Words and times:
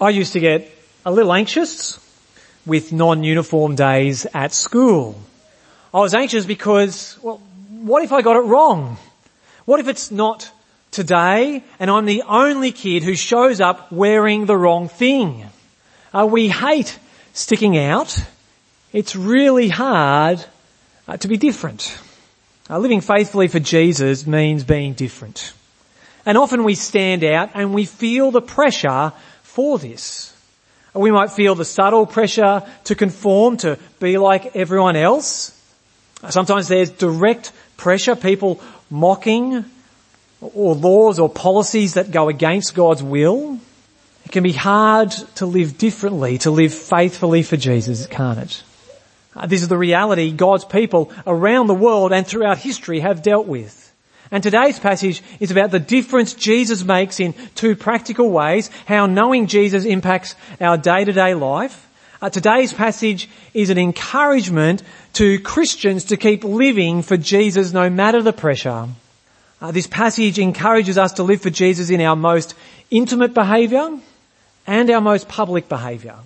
I 0.00 0.10
used 0.10 0.34
to 0.34 0.40
get 0.40 0.70
a 1.04 1.10
little 1.10 1.32
anxious 1.32 1.98
with 2.64 2.92
non-uniform 2.92 3.74
days 3.74 4.26
at 4.32 4.52
school. 4.52 5.20
I 5.92 5.98
was 5.98 6.14
anxious 6.14 6.46
because, 6.46 7.18
well, 7.20 7.38
what 7.80 8.04
if 8.04 8.12
I 8.12 8.22
got 8.22 8.36
it 8.36 8.46
wrong? 8.46 8.96
What 9.64 9.80
if 9.80 9.88
it's 9.88 10.12
not 10.12 10.48
today 10.92 11.64
and 11.80 11.90
I'm 11.90 12.06
the 12.06 12.22
only 12.28 12.70
kid 12.70 13.02
who 13.02 13.16
shows 13.16 13.60
up 13.60 13.90
wearing 13.90 14.46
the 14.46 14.56
wrong 14.56 14.88
thing? 14.88 15.44
Uh, 16.14 16.28
we 16.30 16.48
hate 16.48 16.96
sticking 17.32 17.76
out. 17.76 18.16
It's 18.92 19.16
really 19.16 19.68
hard 19.68 20.44
uh, 21.08 21.16
to 21.16 21.26
be 21.26 21.38
different. 21.38 21.98
Uh, 22.70 22.78
living 22.78 23.00
faithfully 23.00 23.48
for 23.48 23.58
Jesus 23.58 24.28
means 24.28 24.62
being 24.62 24.92
different. 24.92 25.54
And 26.24 26.38
often 26.38 26.62
we 26.62 26.76
stand 26.76 27.24
out 27.24 27.50
and 27.54 27.74
we 27.74 27.84
feel 27.84 28.30
the 28.30 28.42
pressure 28.42 29.12
for 29.58 29.76
this. 29.76 30.32
We 30.94 31.10
might 31.10 31.32
feel 31.32 31.56
the 31.56 31.64
subtle 31.64 32.06
pressure 32.06 32.62
to 32.84 32.94
conform, 32.94 33.56
to 33.56 33.76
be 33.98 34.16
like 34.16 34.54
everyone 34.54 34.94
else. 34.94 35.50
Sometimes 36.30 36.68
there's 36.68 36.90
direct 36.90 37.50
pressure, 37.76 38.14
people 38.14 38.60
mocking 38.88 39.64
or 40.40 40.76
laws 40.76 41.18
or 41.18 41.28
policies 41.28 41.94
that 41.94 42.12
go 42.12 42.28
against 42.28 42.76
God's 42.76 43.02
will. 43.02 43.58
It 44.24 44.30
can 44.30 44.44
be 44.44 44.52
hard 44.52 45.10
to 45.34 45.46
live 45.46 45.76
differently, 45.76 46.38
to 46.38 46.52
live 46.52 46.72
faithfully 46.72 47.42
for 47.42 47.56
Jesus, 47.56 48.06
can't 48.06 48.38
it? 48.38 48.62
Uh, 49.34 49.46
this 49.46 49.62
is 49.62 49.66
the 49.66 49.76
reality 49.76 50.30
God's 50.30 50.64
people 50.64 51.10
around 51.26 51.66
the 51.66 51.74
world 51.74 52.12
and 52.12 52.24
throughout 52.24 52.58
history 52.58 53.00
have 53.00 53.24
dealt 53.24 53.48
with. 53.48 53.87
And 54.30 54.42
today's 54.42 54.78
passage 54.78 55.22
is 55.40 55.50
about 55.50 55.70
the 55.70 55.78
difference 55.78 56.34
Jesus 56.34 56.84
makes 56.84 57.18
in 57.18 57.34
two 57.54 57.74
practical 57.74 58.30
ways, 58.30 58.70
how 58.86 59.06
knowing 59.06 59.46
Jesus 59.46 59.84
impacts 59.84 60.34
our 60.60 60.76
day-to-day 60.76 61.34
life. 61.34 61.88
Uh, 62.20 62.28
today's 62.28 62.72
passage 62.72 63.28
is 63.54 63.70
an 63.70 63.78
encouragement 63.78 64.82
to 65.14 65.38
Christians 65.38 66.04
to 66.06 66.16
keep 66.16 66.44
living 66.44 67.02
for 67.02 67.16
Jesus 67.16 67.72
no 67.72 67.88
matter 67.88 68.22
the 68.22 68.32
pressure. 68.32 68.88
Uh, 69.60 69.70
this 69.72 69.86
passage 69.86 70.38
encourages 70.38 70.98
us 70.98 71.12
to 71.14 71.22
live 71.22 71.40
for 71.40 71.50
Jesus 71.50 71.90
in 71.90 72.00
our 72.00 72.16
most 72.16 72.54
intimate 72.90 73.34
behaviour 73.34 73.98
and 74.66 74.90
our 74.90 75.00
most 75.00 75.28
public 75.28 75.68
behaviour. 75.68 76.16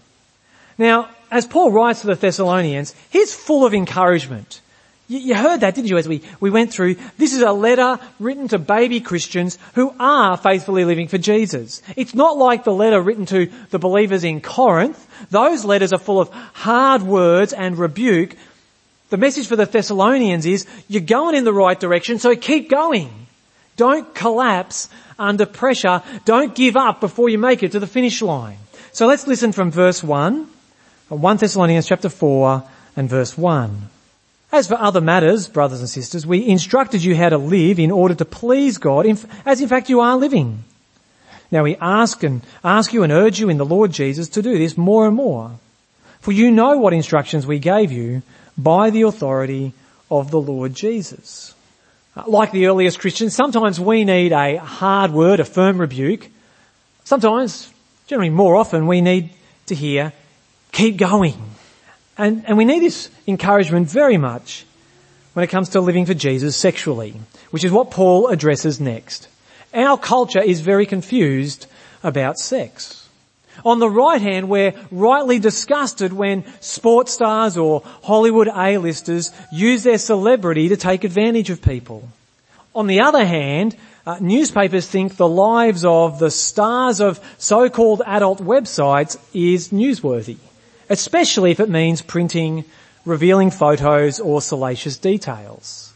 Now, 0.76 1.08
as 1.30 1.46
Paul 1.46 1.70
writes 1.70 2.00
to 2.00 2.08
the 2.08 2.14
Thessalonians, 2.14 2.94
he's 3.10 3.34
full 3.34 3.64
of 3.64 3.74
encouragement. 3.74 4.60
You 5.08 5.34
heard 5.34 5.60
that, 5.60 5.74
didn't 5.74 5.90
you, 5.90 5.98
as 5.98 6.08
we, 6.08 6.22
we 6.40 6.48
went 6.48 6.72
through? 6.72 6.96
This 7.18 7.34
is 7.34 7.42
a 7.42 7.52
letter 7.52 7.98
written 8.18 8.48
to 8.48 8.58
baby 8.58 9.00
Christians 9.00 9.58
who 9.74 9.94
are 9.98 10.36
faithfully 10.36 10.84
living 10.84 11.08
for 11.08 11.18
Jesus. 11.18 11.82
It's 11.96 12.14
not 12.14 12.38
like 12.38 12.64
the 12.64 12.72
letter 12.72 13.00
written 13.00 13.26
to 13.26 13.50
the 13.70 13.78
believers 13.78 14.24
in 14.24 14.40
Corinth. 14.40 15.06
Those 15.30 15.64
letters 15.64 15.92
are 15.92 15.98
full 15.98 16.20
of 16.20 16.30
hard 16.30 17.02
words 17.02 17.52
and 17.52 17.76
rebuke. 17.76 18.36
The 19.10 19.18
message 19.18 19.48
for 19.48 19.56
the 19.56 19.66
Thessalonians 19.66 20.46
is, 20.46 20.66
you're 20.88 21.02
going 21.02 21.34
in 21.34 21.44
the 21.44 21.52
right 21.52 21.78
direction, 21.78 22.18
so 22.18 22.34
keep 22.34 22.70
going. 22.70 23.10
Don't 23.76 24.14
collapse 24.14 24.88
under 25.18 25.44
pressure. 25.44 26.02
Don't 26.24 26.54
give 26.54 26.76
up 26.76 27.00
before 27.00 27.28
you 27.28 27.38
make 27.38 27.62
it 27.62 27.72
to 27.72 27.80
the 27.80 27.86
finish 27.86 28.22
line. 28.22 28.58
So 28.92 29.06
let's 29.06 29.26
listen 29.26 29.52
from 29.52 29.70
verse 29.70 30.02
1, 30.02 30.48
1 31.08 31.36
Thessalonians 31.36 31.86
chapter 31.86 32.08
4 32.08 32.62
and 32.96 33.10
verse 33.10 33.36
1. 33.36 33.90
As 34.52 34.68
for 34.68 34.74
other 34.74 35.00
matters, 35.00 35.48
brothers 35.48 35.80
and 35.80 35.88
sisters, 35.88 36.26
we 36.26 36.46
instructed 36.46 37.02
you 37.02 37.16
how 37.16 37.30
to 37.30 37.38
live 37.38 37.78
in 37.78 37.90
order 37.90 38.14
to 38.14 38.26
please 38.26 38.76
God, 38.76 39.06
as 39.46 39.62
in 39.62 39.68
fact 39.68 39.88
you 39.88 40.00
are 40.00 40.18
living. 40.18 40.64
Now 41.50 41.62
we 41.62 41.76
ask 41.76 42.22
and 42.22 42.42
ask 42.62 42.92
you 42.92 43.02
and 43.02 43.12
urge 43.12 43.40
you 43.40 43.48
in 43.48 43.56
the 43.56 43.64
Lord 43.64 43.92
Jesus 43.92 44.28
to 44.30 44.42
do 44.42 44.58
this 44.58 44.76
more 44.76 45.06
and 45.06 45.16
more. 45.16 45.52
For 46.20 46.32
you 46.32 46.50
know 46.50 46.76
what 46.76 46.92
instructions 46.92 47.46
we 47.46 47.58
gave 47.58 47.90
you 47.90 48.22
by 48.56 48.90
the 48.90 49.02
authority 49.02 49.72
of 50.10 50.30
the 50.30 50.40
Lord 50.40 50.74
Jesus. 50.74 51.54
Uh, 52.14 52.24
like 52.26 52.52
the 52.52 52.66
earliest 52.66 53.00
Christians, 53.00 53.34
sometimes 53.34 53.80
we 53.80 54.04
need 54.04 54.32
a 54.32 54.58
hard 54.58 55.12
word, 55.12 55.40
a 55.40 55.44
firm 55.44 55.78
rebuke. 55.78 56.28
Sometimes, 57.04 57.72
generally 58.06 58.30
more 58.30 58.56
often, 58.56 58.86
we 58.86 59.00
need 59.00 59.30
to 59.66 59.74
hear, 59.74 60.12
keep 60.72 60.98
going. 60.98 61.34
And, 62.18 62.44
and 62.46 62.58
we 62.58 62.64
need 62.64 62.80
this 62.80 63.08
encouragement 63.26 63.88
very 63.88 64.18
much 64.18 64.66
when 65.32 65.44
it 65.44 65.48
comes 65.48 65.70
to 65.70 65.80
living 65.80 66.06
for 66.06 66.14
Jesus 66.14 66.56
sexually, 66.56 67.14
which 67.50 67.64
is 67.64 67.72
what 67.72 67.90
Paul 67.90 68.28
addresses 68.28 68.80
next. 68.80 69.28
Our 69.72 69.96
culture 69.96 70.42
is 70.42 70.60
very 70.60 70.84
confused 70.84 71.66
about 72.02 72.38
sex. 72.38 73.08
On 73.64 73.78
the 73.78 73.88
right 73.88 74.20
hand, 74.20 74.48
we're 74.48 74.74
rightly 74.90 75.38
disgusted 75.38 76.12
when 76.12 76.44
sports 76.60 77.12
stars 77.12 77.56
or 77.56 77.82
Hollywood 78.02 78.48
A-listers 78.48 79.30
use 79.50 79.82
their 79.82 79.98
celebrity 79.98 80.68
to 80.70 80.76
take 80.76 81.04
advantage 81.04 81.50
of 81.50 81.62
people. 81.62 82.08
On 82.74 82.86
the 82.86 83.00
other 83.00 83.24
hand, 83.24 83.76
uh, 84.06 84.16
newspapers 84.20 84.86
think 84.88 85.16
the 85.16 85.28
lives 85.28 85.84
of 85.84 86.18
the 86.18 86.30
stars 86.30 87.00
of 87.00 87.20
so-called 87.38 88.02
adult 88.04 88.42
websites 88.42 89.18
is 89.32 89.68
newsworthy 89.68 90.38
especially 90.88 91.50
if 91.50 91.60
it 91.60 91.68
means 91.68 92.02
printing 92.02 92.64
revealing 93.04 93.50
photos 93.50 94.20
or 94.20 94.40
salacious 94.40 94.96
details. 94.96 95.92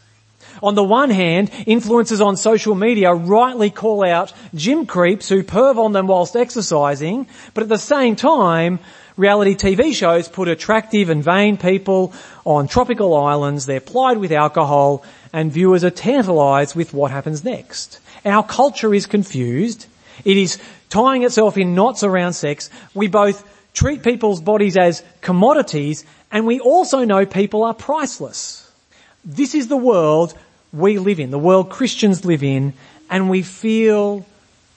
On 0.61 0.75
the 0.75 0.83
one 0.83 1.11
hand, 1.11 1.51
influencers 1.51 2.25
on 2.25 2.35
social 2.35 2.73
media 2.73 3.13
rightly 3.13 3.69
call 3.69 4.03
out 4.03 4.33
gym 4.55 4.85
creeps 4.85 5.29
who 5.29 5.43
perv 5.43 5.77
on 5.77 5.93
them 5.93 6.07
whilst 6.07 6.35
exercising, 6.35 7.27
but 7.53 7.63
at 7.63 7.69
the 7.69 7.77
same 7.77 8.15
time, 8.15 8.79
reality 9.17 9.55
TV 9.55 9.93
shows 9.93 10.27
put 10.27 10.47
attractive 10.47 11.09
and 11.09 11.23
vain 11.23 11.57
people 11.57 12.11
on 12.43 12.67
tropical 12.67 13.15
islands, 13.15 13.65
they're 13.65 13.79
plied 13.79 14.17
with 14.17 14.31
alcohol, 14.31 15.03
and 15.31 15.51
viewers 15.51 15.83
are 15.83 15.91
tantalized 15.91 16.75
with 16.75 16.93
what 16.93 17.11
happens 17.11 17.43
next. 17.43 17.99
Our 18.25 18.43
culture 18.43 18.93
is 18.93 19.05
confused. 19.05 19.85
It 20.25 20.37
is 20.37 20.59
tying 20.89 21.23
itself 21.23 21.57
in 21.57 21.75
knots 21.75 22.03
around 22.03 22.33
sex. 22.33 22.69
We 22.95 23.07
both 23.07 23.43
treat 23.77 24.01
people's 24.01 24.41
bodies 24.41 24.75
as 24.75 25.03
commodities 25.21 26.03
and 26.31 26.47
we 26.47 26.59
also 26.59 27.05
know 27.05 27.27
people 27.27 27.63
are 27.63 27.75
priceless. 27.75 28.67
This 29.23 29.53
is 29.53 29.67
the 29.67 29.77
world 29.77 30.33
we 30.73 30.97
live 30.97 31.19
in, 31.19 31.29
the 31.29 31.37
world 31.37 31.69
Christians 31.69 32.25
live 32.25 32.41
in, 32.41 32.73
and 33.07 33.29
we 33.29 33.43
feel 33.43 34.25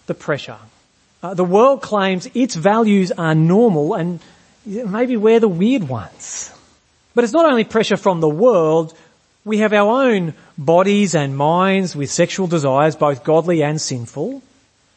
the 0.05 0.13
pressure. 0.13 0.59
Uh, 1.23 1.33
the 1.33 1.45
world 1.45 1.81
claims 1.81 2.29
its 2.35 2.55
values 2.55 3.11
are 3.11 3.35
normal 3.35 3.95
and 3.95 4.21
maybe 4.67 5.17
we're 5.17 5.41
the 5.41 5.49
weird 5.49 5.89
ones. 5.89 6.53
But 7.15 7.25
it's 7.25 7.33
not 7.33 7.51
only 7.51 7.65
pressure 7.65 7.97
from 7.97 8.21
the 8.21 8.29
world, 8.29 8.95
we 9.47 9.59
have 9.59 9.73
our 9.73 10.05
own 10.05 10.35
bodies 10.59 11.15
and 11.15 11.39
minds 11.39 11.97
with 11.97 12.11
sexual 12.11 12.49
desires, 12.49 12.97
both 12.97 13.25
godly 13.25 13.63
and 13.63 13.81
sinful 13.81 14.43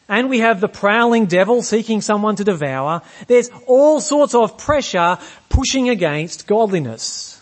and 0.08 0.28
we 0.28 0.40
have 0.40 0.60
the 0.60 0.68
prowling 0.68 1.26
devil 1.26 1.62
seeking 1.62 2.00
someone 2.00 2.36
to 2.36 2.44
devour, 2.44 3.02
there's 3.26 3.50
all 3.66 4.00
sorts 4.00 4.34
of 4.34 4.58
pressure 4.58 5.18
pushing 5.48 5.88
against 5.88 6.46
godliness. 6.46 7.40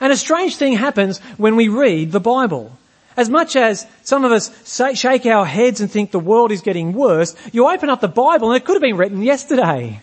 And 0.00 0.12
a 0.12 0.16
strange 0.16 0.56
thing 0.56 0.74
happens 0.74 1.18
when 1.38 1.56
we 1.56 1.68
read 1.68 2.12
the 2.12 2.20
Bible. 2.20 2.76
As 3.16 3.28
much 3.28 3.56
as 3.56 3.84
some 4.04 4.24
of 4.24 4.30
us 4.30 4.54
say, 4.62 4.94
shake 4.94 5.26
our 5.26 5.44
heads 5.44 5.80
and 5.80 5.90
think 5.90 6.12
the 6.12 6.20
world 6.20 6.52
is 6.52 6.60
getting 6.60 6.92
worse, 6.92 7.34
you 7.52 7.68
open 7.68 7.90
up 7.90 8.00
the 8.00 8.06
Bible 8.06 8.52
and 8.52 8.56
it 8.56 8.64
could 8.64 8.74
have 8.74 8.82
been 8.82 8.96
written 8.96 9.22
yesterday. 9.22 10.00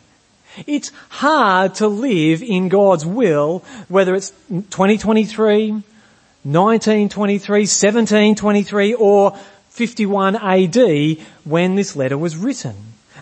It's 0.67 0.91
hard 1.09 1.75
to 1.75 1.88
live 1.88 2.44
in 2.44 2.67
God's 2.67 3.06
will, 3.06 3.63
whether 3.88 4.16
it's 4.16 4.31
2023, 4.50 5.72
1923, 5.72 7.59
1723, 7.62 8.94
or 8.95 9.38
51 9.75 10.38
AD 10.38 11.18
when 11.44 11.75
this 11.75 11.97
letter 11.97 12.18
was 12.18 12.38
written. 12.38 12.75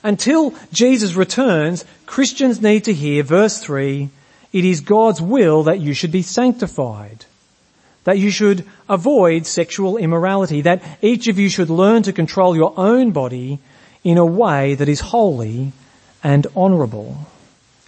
Until 0.04 0.54
Jesus 0.72 1.16
returns, 1.16 1.84
Christians 2.06 2.62
need 2.62 2.84
to 2.84 2.94
hear 2.94 3.24
verse 3.24 3.58
3, 3.58 4.08
it 4.52 4.64
is 4.64 4.82
God's 4.82 5.20
will 5.20 5.64
that 5.64 5.80
you 5.80 5.94
should 5.94 6.12
be 6.12 6.22
sanctified, 6.22 7.26
that 8.04 8.20
you 8.20 8.30
should 8.30 8.68
avoid 8.88 9.48
sexual 9.48 9.98
immorality, 9.98 10.62
that 10.62 10.84
each 11.02 11.28
of 11.28 11.40
you 11.40 11.50
should 11.50 11.72
learn 11.72 12.04
to 12.04 12.14
control 12.14 12.56
your 12.56 12.76
own 12.78 13.10
body 13.10 13.58
in 14.04 14.20
a 14.20 14.26
way 14.26 14.76
that 14.76 14.88
is 14.88 15.00
holy 15.00 15.72
and 16.24 16.46
honourable. 16.56 17.18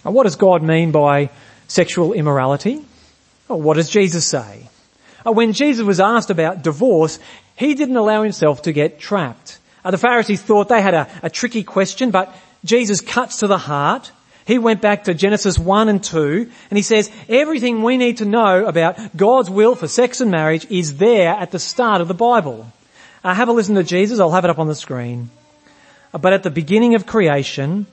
Now, 0.04 0.10
what 0.10 0.24
does 0.24 0.34
God 0.34 0.64
mean 0.64 0.90
by 0.90 1.30
sexual 1.68 2.14
immorality? 2.14 2.84
Well, 3.46 3.60
what 3.60 3.74
does 3.74 3.90
Jesus 3.90 4.26
say? 4.26 4.68
When 5.24 5.52
Jesus 5.52 5.84
was 5.84 6.00
asked 6.00 6.30
about 6.30 6.62
divorce, 6.62 7.20
he 7.56 7.74
didn't 7.74 7.96
allow 7.96 8.22
himself 8.22 8.62
to 8.62 8.72
get 8.72 9.00
trapped. 9.00 9.58
Uh, 9.84 9.90
the 9.90 9.98
Pharisees 9.98 10.42
thought 10.42 10.68
they 10.68 10.82
had 10.82 10.94
a, 10.94 11.08
a 11.22 11.30
tricky 11.30 11.62
question, 11.62 12.10
but 12.10 12.34
Jesus 12.64 13.00
cuts 13.00 13.38
to 13.38 13.46
the 13.46 13.58
heart. 13.58 14.12
He 14.46 14.58
went 14.58 14.80
back 14.80 15.04
to 15.04 15.14
Genesis 15.14 15.58
1 15.58 15.88
and 15.88 16.02
2 16.02 16.50
and 16.70 16.76
he 16.76 16.82
says 16.82 17.10
everything 17.28 17.82
we 17.82 17.96
need 17.96 18.18
to 18.18 18.24
know 18.24 18.66
about 18.66 19.16
God's 19.16 19.50
will 19.50 19.74
for 19.74 19.88
sex 19.88 20.20
and 20.20 20.30
marriage 20.30 20.66
is 20.70 20.98
there 20.98 21.32
at 21.32 21.50
the 21.50 21.58
start 21.58 22.00
of 22.00 22.08
the 22.08 22.14
Bible. 22.14 22.70
Uh, 23.24 23.34
have 23.34 23.48
a 23.48 23.52
listen 23.52 23.74
to 23.74 23.82
Jesus. 23.82 24.20
I'll 24.20 24.30
have 24.30 24.44
it 24.44 24.50
up 24.50 24.60
on 24.60 24.68
the 24.68 24.74
screen. 24.74 25.30
Uh, 26.14 26.18
but 26.18 26.32
at 26.32 26.44
the 26.44 26.50
beginning 26.50 26.94
of 26.94 27.06
creation, 27.06 27.86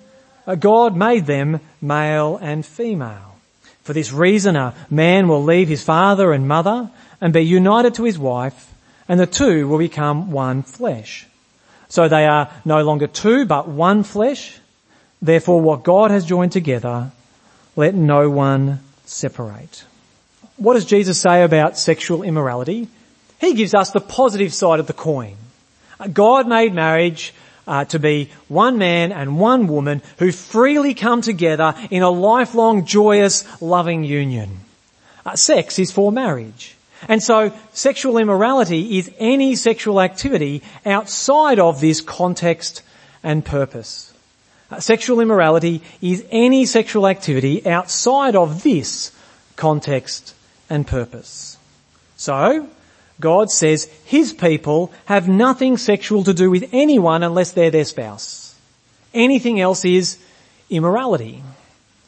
uh, 0.45 0.55
God 0.55 0.95
made 0.95 1.25
them 1.25 1.59
male 1.81 2.37
and 2.37 2.63
female. 2.63 3.35
For 3.83 3.93
this 3.93 4.11
reason 4.11 4.55
a 4.55 4.75
man 4.89 5.27
will 5.27 5.43
leave 5.43 5.67
his 5.67 5.83
father 5.83 6.33
and 6.33 6.47
mother 6.47 6.89
and 7.19 7.33
be 7.33 7.41
united 7.41 7.95
to 7.95 8.03
his 8.03 8.19
wife 8.19 8.72
and 9.07 9.19
the 9.19 9.27
two 9.27 9.67
will 9.67 9.77
become 9.77 10.31
one 10.31 10.63
flesh. 10.63 11.27
So 11.89 12.07
they 12.07 12.25
are 12.25 12.49
no 12.65 12.83
longer 12.83 13.07
two 13.07 13.45
but 13.45 13.67
one 13.67 14.03
flesh. 14.03 14.59
Therefore 15.21 15.61
what 15.61 15.83
God 15.83 16.11
has 16.11 16.25
joined 16.25 16.51
together, 16.51 17.11
let 17.75 17.95
no 17.95 18.29
one 18.29 18.79
separate. 19.05 19.85
What 20.57 20.75
does 20.75 20.85
Jesus 20.85 21.19
say 21.19 21.43
about 21.43 21.77
sexual 21.77 22.23
immorality? 22.23 22.87
He 23.39 23.53
gives 23.53 23.73
us 23.73 23.91
the 23.91 23.99
positive 23.99 24.53
side 24.53 24.79
of 24.79 24.87
the 24.87 24.93
coin. 24.93 25.35
God 26.11 26.47
made 26.47 26.73
marriage 26.73 27.33
uh, 27.67 27.85
to 27.85 27.99
be 27.99 28.29
one 28.47 28.77
man 28.77 29.11
and 29.11 29.39
one 29.39 29.67
woman 29.67 30.01
who 30.19 30.31
freely 30.31 30.93
come 30.93 31.21
together 31.21 31.75
in 31.89 32.03
a 32.03 32.09
lifelong, 32.09 32.85
joyous, 32.85 33.45
loving 33.61 34.03
union. 34.03 34.59
Uh, 35.25 35.35
sex 35.35 35.79
is 35.79 35.91
for 35.91 36.11
marriage. 36.11 36.75
And 37.07 37.21
so 37.21 37.51
sexual 37.73 38.17
immorality 38.17 38.97
is 38.97 39.11
any 39.19 39.55
sexual 39.55 40.01
activity 40.01 40.61
outside 40.85 41.59
of 41.59 41.81
this 41.81 42.01
context 42.01 42.81
and 43.23 43.43
purpose. 43.43 44.13
Uh, 44.71 44.79
sexual 44.79 45.19
immorality 45.19 45.81
is 46.01 46.25
any 46.31 46.65
sexual 46.65 47.07
activity 47.07 47.65
outside 47.67 48.35
of 48.35 48.63
this 48.63 49.11
context 49.55 50.33
and 50.69 50.87
purpose. 50.87 51.57
So, 52.17 52.67
God 53.19 53.51
says 53.51 53.85
his 54.05 54.33
people 54.33 54.91
have 55.05 55.27
nothing 55.27 55.77
sexual 55.77 56.23
to 56.23 56.33
do 56.33 56.49
with 56.49 56.69
anyone 56.73 57.23
unless 57.23 57.51
they're 57.51 57.71
their 57.71 57.85
spouse. 57.85 58.55
Anything 59.13 59.59
else 59.61 59.85
is 59.85 60.17
immorality. 60.69 61.43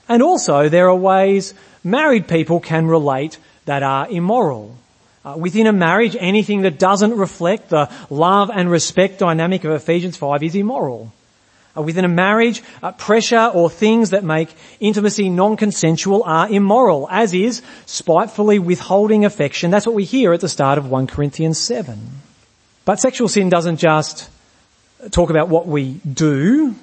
And 0.09 0.23
also 0.23 0.69
there 0.69 0.89
are 0.89 0.95
ways 0.95 1.53
married 1.83 2.27
people 2.27 2.59
can 2.59 2.87
relate 2.87 3.37
that 3.65 3.83
are 3.83 4.09
immoral. 4.09 4.77
Uh, 5.25 5.35
within 5.35 5.65
a 5.65 5.73
marriage, 5.73 6.15
anything 6.19 6.61
that 6.61 6.77
doesn't 6.77 7.17
reflect 7.17 7.69
the 7.69 7.89
love 8.11 8.51
and 8.53 8.69
respect 8.69 9.17
dynamic 9.17 9.63
of 9.63 9.71
Ephesians 9.71 10.15
5 10.15 10.43
is 10.43 10.53
immoral. 10.53 11.11
Uh, 11.75 11.81
within 11.81 12.05
a 12.05 12.07
marriage, 12.07 12.61
uh, 12.83 12.91
pressure 12.91 13.49
or 13.51 13.67
things 13.67 14.11
that 14.11 14.23
make 14.23 14.53
intimacy 14.79 15.29
non-consensual 15.29 16.21
are 16.25 16.47
immoral, 16.47 17.07
as 17.09 17.33
is 17.33 17.63
spitefully 17.87 18.59
withholding 18.59 19.25
affection. 19.25 19.71
That's 19.71 19.87
what 19.87 19.95
we 19.95 20.03
hear 20.03 20.31
at 20.31 20.41
the 20.41 20.47
start 20.47 20.77
of 20.77 20.91
1 20.91 21.07
Corinthians 21.07 21.57
7. 21.57 21.99
But 22.85 22.99
sexual 22.99 23.27
sin 23.27 23.49
doesn't 23.49 23.77
just 23.77 24.29
talk 25.09 25.31
about 25.31 25.49
what 25.49 25.65
we 25.65 25.93
do. 25.93 26.75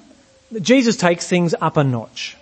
Jesus 0.59 0.97
takes 0.97 1.29
things 1.29 1.55
up 1.59 1.77
a 1.77 1.83
notch. 1.85 2.35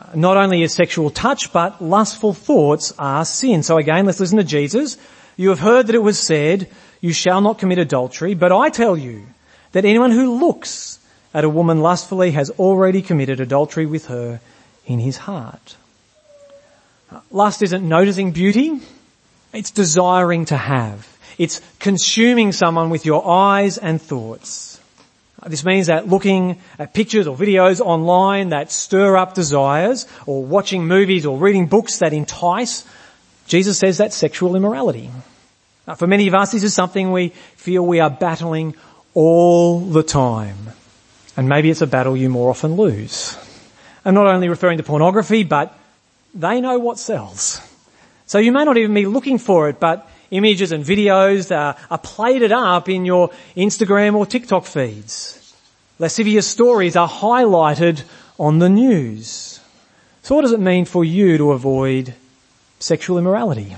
Uh, 0.00 0.06
not 0.14 0.38
only 0.38 0.62
is 0.62 0.72
sexual 0.72 1.10
touch, 1.10 1.52
but 1.52 1.82
lustful 1.82 2.32
thoughts 2.32 2.94
are 2.98 3.26
sin. 3.26 3.62
So 3.62 3.76
again, 3.76 4.06
let's 4.06 4.20
listen 4.20 4.38
to 4.38 4.44
Jesus. 4.44 4.96
You 5.38 5.50
have 5.50 5.60
heard 5.60 5.86
that 5.86 5.94
it 5.94 6.02
was 6.02 6.18
said, 6.18 6.68
you 7.00 7.12
shall 7.12 7.40
not 7.40 7.60
commit 7.60 7.78
adultery, 7.78 8.34
but 8.34 8.50
I 8.50 8.70
tell 8.70 8.96
you 8.96 9.24
that 9.70 9.84
anyone 9.84 10.10
who 10.10 10.40
looks 10.40 10.98
at 11.32 11.44
a 11.44 11.48
woman 11.48 11.80
lustfully 11.80 12.32
has 12.32 12.50
already 12.50 13.02
committed 13.02 13.38
adultery 13.38 13.86
with 13.86 14.06
her 14.06 14.40
in 14.84 14.98
his 14.98 15.16
heart. 15.16 15.76
Lust 17.30 17.62
isn't 17.62 17.88
noticing 17.88 18.32
beauty, 18.32 18.80
it's 19.52 19.70
desiring 19.70 20.46
to 20.46 20.56
have. 20.56 21.06
It's 21.38 21.60
consuming 21.78 22.50
someone 22.50 22.90
with 22.90 23.06
your 23.06 23.24
eyes 23.24 23.78
and 23.78 24.02
thoughts. 24.02 24.80
This 25.46 25.64
means 25.64 25.86
that 25.86 26.08
looking 26.08 26.60
at 26.80 26.94
pictures 26.94 27.28
or 27.28 27.36
videos 27.36 27.78
online 27.80 28.48
that 28.48 28.72
stir 28.72 29.16
up 29.16 29.34
desires, 29.34 30.08
or 30.26 30.44
watching 30.44 30.88
movies 30.88 31.24
or 31.26 31.38
reading 31.38 31.66
books 31.66 32.00
that 32.00 32.12
entice, 32.12 32.84
Jesus 33.48 33.78
says 33.78 33.98
that's 33.98 34.14
sexual 34.14 34.54
immorality. 34.54 35.10
For 35.96 36.06
many 36.06 36.28
of 36.28 36.34
us, 36.34 36.52
this 36.52 36.62
is 36.62 36.74
something 36.74 37.12
we 37.12 37.30
feel 37.56 37.84
we 37.84 37.98
are 37.98 38.10
battling 38.10 38.76
all 39.14 39.80
the 39.80 40.02
time. 40.02 40.56
And 41.36 41.48
maybe 41.48 41.70
it's 41.70 41.80
a 41.80 41.86
battle 41.86 42.16
you 42.16 42.28
more 42.28 42.50
often 42.50 42.76
lose. 42.76 43.38
I'm 44.04 44.14
not 44.14 44.26
only 44.26 44.48
referring 44.48 44.78
to 44.78 44.84
pornography, 44.84 45.44
but 45.44 45.76
they 46.34 46.60
know 46.60 46.78
what 46.78 46.98
sells. 46.98 47.60
So 48.26 48.38
you 48.38 48.52
may 48.52 48.64
not 48.64 48.76
even 48.76 48.92
be 48.92 49.06
looking 49.06 49.38
for 49.38 49.70
it, 49.70 49.80
but 49.80 50.08
images 50.30 50.72
and 50.72 50.84
videos 50.84 51.50
are, 51.56 51.76
are 51.90 51.98
plated 51.98 52.52
up 52.52 52.88
in 52.88 53.06
your 53.06 53.30
Instagram 53.56 54.14
or 54.14 54.26
TikTok 54.26 54.66
feeds. 54.66 55.54
Lascivious 55.98 56.46
stories 56.46 56.96
are 56.96 57.08
highlighted 57.08 58.02
on 58.38 58.58
the 58.58 58.68
news. 58.68 59.60
So 60.22 60.34
what 60.34 60.42
does 60.42 60.52
it 60.52 60.60
mean 60.60 60.84
for 60.84 61.02
you 61.04 61.38
to 61.38 61.52
avoid 61.52 62.14
sexual 62.78 63.18
immorality? 63.18 63.74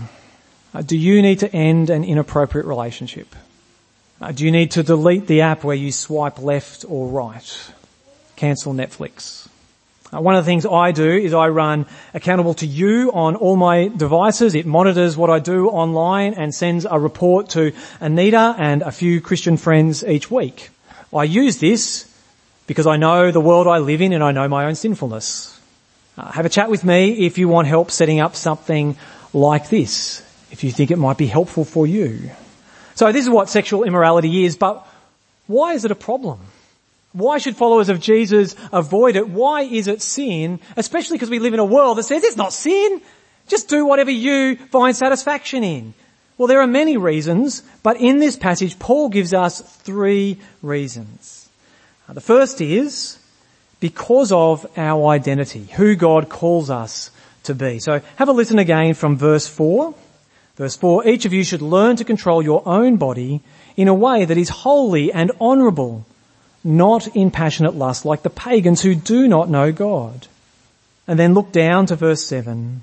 Uh, 0.75 0.83
do 0.83 0.97
you 0.97 1.23
need 1.23 1.41
to 1.41 1.53
end 1.53 1.91
an 1.91 2.05
inappropriate 2.05 2.67
relationship? 2.67 3.35
Uh, 4.21 4.33
do 4.33 4.45
you 4.45 4.53
need 4.53 4.73
to 4.73 4.83
delete 4.83 5.27
the 5.27 5.41
app 5.41 5.65
where 5.65 5.77
you 5.77 5.91
swipe 5.91 6.41
left 6.41 6.85
or 6.89 7.09
right? 7.09 7.73
Cancel 8.37 8.75
Netflix. 8.75 9.49
Uh, 10.13 10.21
one 10.21 10.35
of 10.35 10.45
the 10.45 10.49
things 10.49 10.67
I 10.67 10.93
do 10.93 11.09
is 11.09 11.33
I 11.33 11.49
run 11.49 11.87
Accountable2You 12.15 13.15
on 13.15 13.37
all 13.37 13.57
my 13.57 13.89
devices. 13.89 14.55
It 14.55 14.67
monitors 14.67 15.17
what 15.17 15.31
I 15.31 15.39
do 15.39 15.69
online 15.69 16.35
and 16.35 16.55
sends 16.55 16.85
a 16.85 16.99
report 16.99 17.51
to 17.51 17.73
Anita 18.01 18.55
and 18.59 18.83
a 18.83 18.91
few 18.91 19.21
Christian 19.21 19.57
friends 19.57 20.05
each 20.05 20.31
week. 20.31 20.71
I 21.15 21.25
use 21.25 21.59
this 21.59 22.07
because 22.67 22.87
I 22.87 22.97
know 22.97 23.31
the 23.31 23.41
world 23.41 23.67
I 23.67 23.79
live 23.79 24.01
in 24.01 24.13
and 24.13 24.23
I 24.23 24.33
know 24.33 24.49
my 24.49 24.67
own 24.67 24.75
sinfulness. 24.75 25.50
Uh, 26.21 26.31
have 26.33 26.45
a 26.45 26.51
chat 26.51 26.69
with 26.69 26.85
me 26.85 27.25
if 27.25 27.39
you 27.39 27.49
want 27.49 27.67
help 27.67 27.91
setting 27.91 28.21
up 28.21 28.37
something 28.37 28.95
like 29.33 29.71
this, 29.71 30.21
if 30.51 30.63
you 30.63 30.71
think 30.71 30.91
it 30.91 30.99
might 30.99 31.17
be 31.17 31.27
helpful 31.27 31.65
for 31.65 31.87
you. 31.87 32.31
So 32.95 33.11
this 33.11 33.25
is 33.25 33.31
what 33.31 33.49
sexual 33.49 33.85
immorality 33.85 34.45
is, 34.45 34.55
but 34.55 34.87
why 35.47 35.73
is 35.73 35.87
it 35.87 35.91
a 35.91 35.95
problem? 35.95 36.41
Why 37.13 37.39
should 37.39 37.57
followers 37.57 37.89
of 37.89 38.01
Jesus 38.01 38.55
avoid 38.71 39.17
it? 39.17 39.31
Why 39.31 39.63
is 39.63 39.89
it 39.89 40.03
sin? 40.03 40.61
Especially 40.77 41.17
because 41.17 41.31
we 41.31 41.39
live 41.39 41.55
in 41.55 41.61
a 41.61 41.65
world 41.65 41.97
that 41.97 42.03
says 42.03 42.23
it's 42.23 42.37
not 42.37 42.53
sin. 42.53 43.01
Just 43.49 43.71
do 43.71 43.87
whatever 43.87 44.11
you 44.11 44.57
find 44.57 44.95
satisfaction 44.95 45.65
in. 45.65 45.95
Well, 46.37 46.49
there 46.49 46.61
are 46.61 46.67
many 46.67 46.99
reasons, 46.99 47.63
but 47.83 47.97
in 47.97 48.19
this 48.19 48.37
passage, 48.37 48.79
Paul 48.79 49.09
gives 49.09 49.33
us 49.33 49.63
three 49.63 50.37
reasons. 50.61 51.49
Uh, 52.07 52.13
the 52.13 52.21
first 52.21 52.61
is 52.61 53.20
because 53.81 54.31
of 54.31 54.67
our 54.77 55.09
identity, 55.09 55.67
who 55.73 55.97
God 55.97 56.29
calls 56.29 56.71
us 56.71 57.11
to 57.45 57.55
be. 57.55 57.79
So 57.79 58.01
have 58.17 58.29
a 58.29 58.33
listen 58.33 58.59
again 58.59 58.95
from 58.95 59.17
verse 59.17 59.49
4. 59.49 59.95
Verse 60.57 60.77
4, 60.77 61.07
each 61.09 61.25
of 61.25 61.33
you 61.33 61.43
should 61.43 61.63
learn 61.63 61.97
to 61.97 62.05
control 62.05 62.43
your 62.43 62.63
own 62.67 62.97
body 62.99 63.41
in 63.77 63.89
a 63.89 63.95
way 63.95 64.27
that 64.27 64.37
is 64.37 64.51
holy 64.51 65.11
and 65.11 65.33
honourable, 65.41 66.05
not 66.63 67.09
in 67.17 67.31
passionate 67.31 67.75
lust 67.75 68.05
like 68.05 68.23
the 68.23 68.29
pagans 68.29 68.83
who 68.83 68.95
do 68.95 69.27
not 69.27 69.49
know 69.49 69.73
God. 69.73 70.27
And 71.07 71.19
then 71.19 71.33
look 71.33 71.51
down 71.51 71.87
to 71.87 71.97
verse 71.97 72.23
7. 72.27 72.83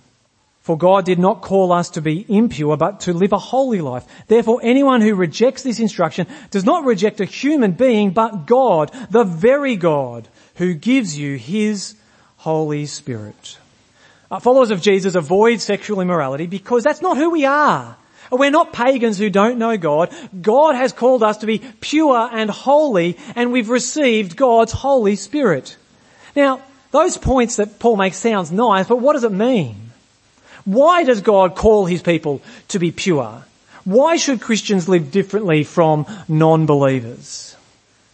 For 0.68 0.78
God 0.78 1.06
did 1.06 1.18
not 1.18 1.42
call 1.42 1.72
us 1.72 1.92
to 1.92 2.02
be 2.02 2.26
impure, 2.28 2.76
but 2.76 3.00
to 3.02 3.14
live 3.14 3.32
a 3.32 3.38
holy 3.38 3.80
life. 3.80 4.06
Therefore, 4.28 4.60
anyone 4.62 5.00
who 5.00 5.16
rejects 5.16 5.64
this 5.64 5.80
instruction 5.80 6.28
does 6.52 6.66
not 6.66 6.84
reject 6.84 7.22
a 7.22 7.24
human 7.24 7.72
being, 7.72 8.12
but 8.12 8.46
God, 8.46 8.92
the 9.10 9.24
very 9.24 9.78
God, 9.78 10.28
who 10.56 10.74
gives 10.74 11.18
you 11.18 11.38
His 11.38 11.96
Holy 12.36 12.86
Spirit. 12.86 13.58
Uh, 14.30 14.40
followers 14.40 14.70
of 14.70 14.82
Jesus 14.82 15.16
avoid 15.16 15.62
sexual 15.62 16.02
immorality 16.02 16.48
because 16.48 16.84
that's 16.84 17.02
not 17.02 17.16
who 17.16 17.30
we 17.30 17.46
are. 17.46 17.96
We're 18.30 18.52
not 18.52 18.74
pagans 18.74 19.18
who 19.18 19.30
don't 19.30 19.60
know 19.60 19.78
God. 19.78 20.14
God 20.42 20.76
has 20.76 20.92
called 20.92 21.24
us 21.24 21.38
to 21.38 21.46
be 21.46 21.60
pure 21.80 22.30
and 22.30 22.50
holy 22.50 23.18
and 23.38 23.54
we've 23.54 23.70
received 23.70 24.36
God's 24.36 24.74
Holy 24.74 25.16
Spirit. 25.16 25.78
Now, 26.36 26.62
those 26.92 27.16
points 27.16 27.56
that 27.56 27.80
Paul 27.80 27.96
makes 27.96 28.18
sounds 28.18 28.52
nice, 28.52 28.86
but 28.90 29.00
what 29.00 29.14
does 29.14 29.24
it 29.24 29.32
mean? 29.32 29.87
Why 30.68 31.06
does 31.06 31.22
God 31.22 31.56
call 31.56 31.86
his 31.86 32.02
people 32.02 32.42
to 32.68 32.78
be 32.78 32.92
pure? 32.92 33.42
Why 33.86 34.18
should 34.18 34.42
Christians 34.42 34.90
live 34.90 35.12
differently 35.12 35.64
from 35.64 36.06
non-believers? 36.28 37.56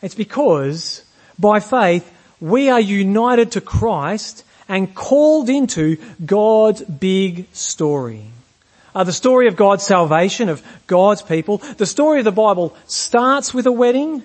It's 0.03 0.13
because 0.13 1.03
by 1.39 1.60
faith 1.60 2.07
we 2.39 2.69
are 2.69 2.79
united 2.79 3.53
to 3.53 3.62
Christ 3.62 4.45
and 4.69 4.93
called 4.93 5.50
into 5.50 5.98
God's 6.24 6.83
big 6.83 7.48
story. 7.55 8.25
Uh, 8.93 9.03
the 9.03 9.12
story 9.12 9.48
of 9.48 9.55
God's 9.55 9.83
salvation, 9.83 10.48
of 10.48 10.62
God's 10.86 11.24
people. 11.24 11.57
The 11.57 11.88
story 11.88 12.19
of 12.19 12.25
the 12.25 12.31
Bible 12.31 12.77
starts 12.86 13.51
with 13.51 13.65
a 13.65 13.72
wedding 13.72 14.22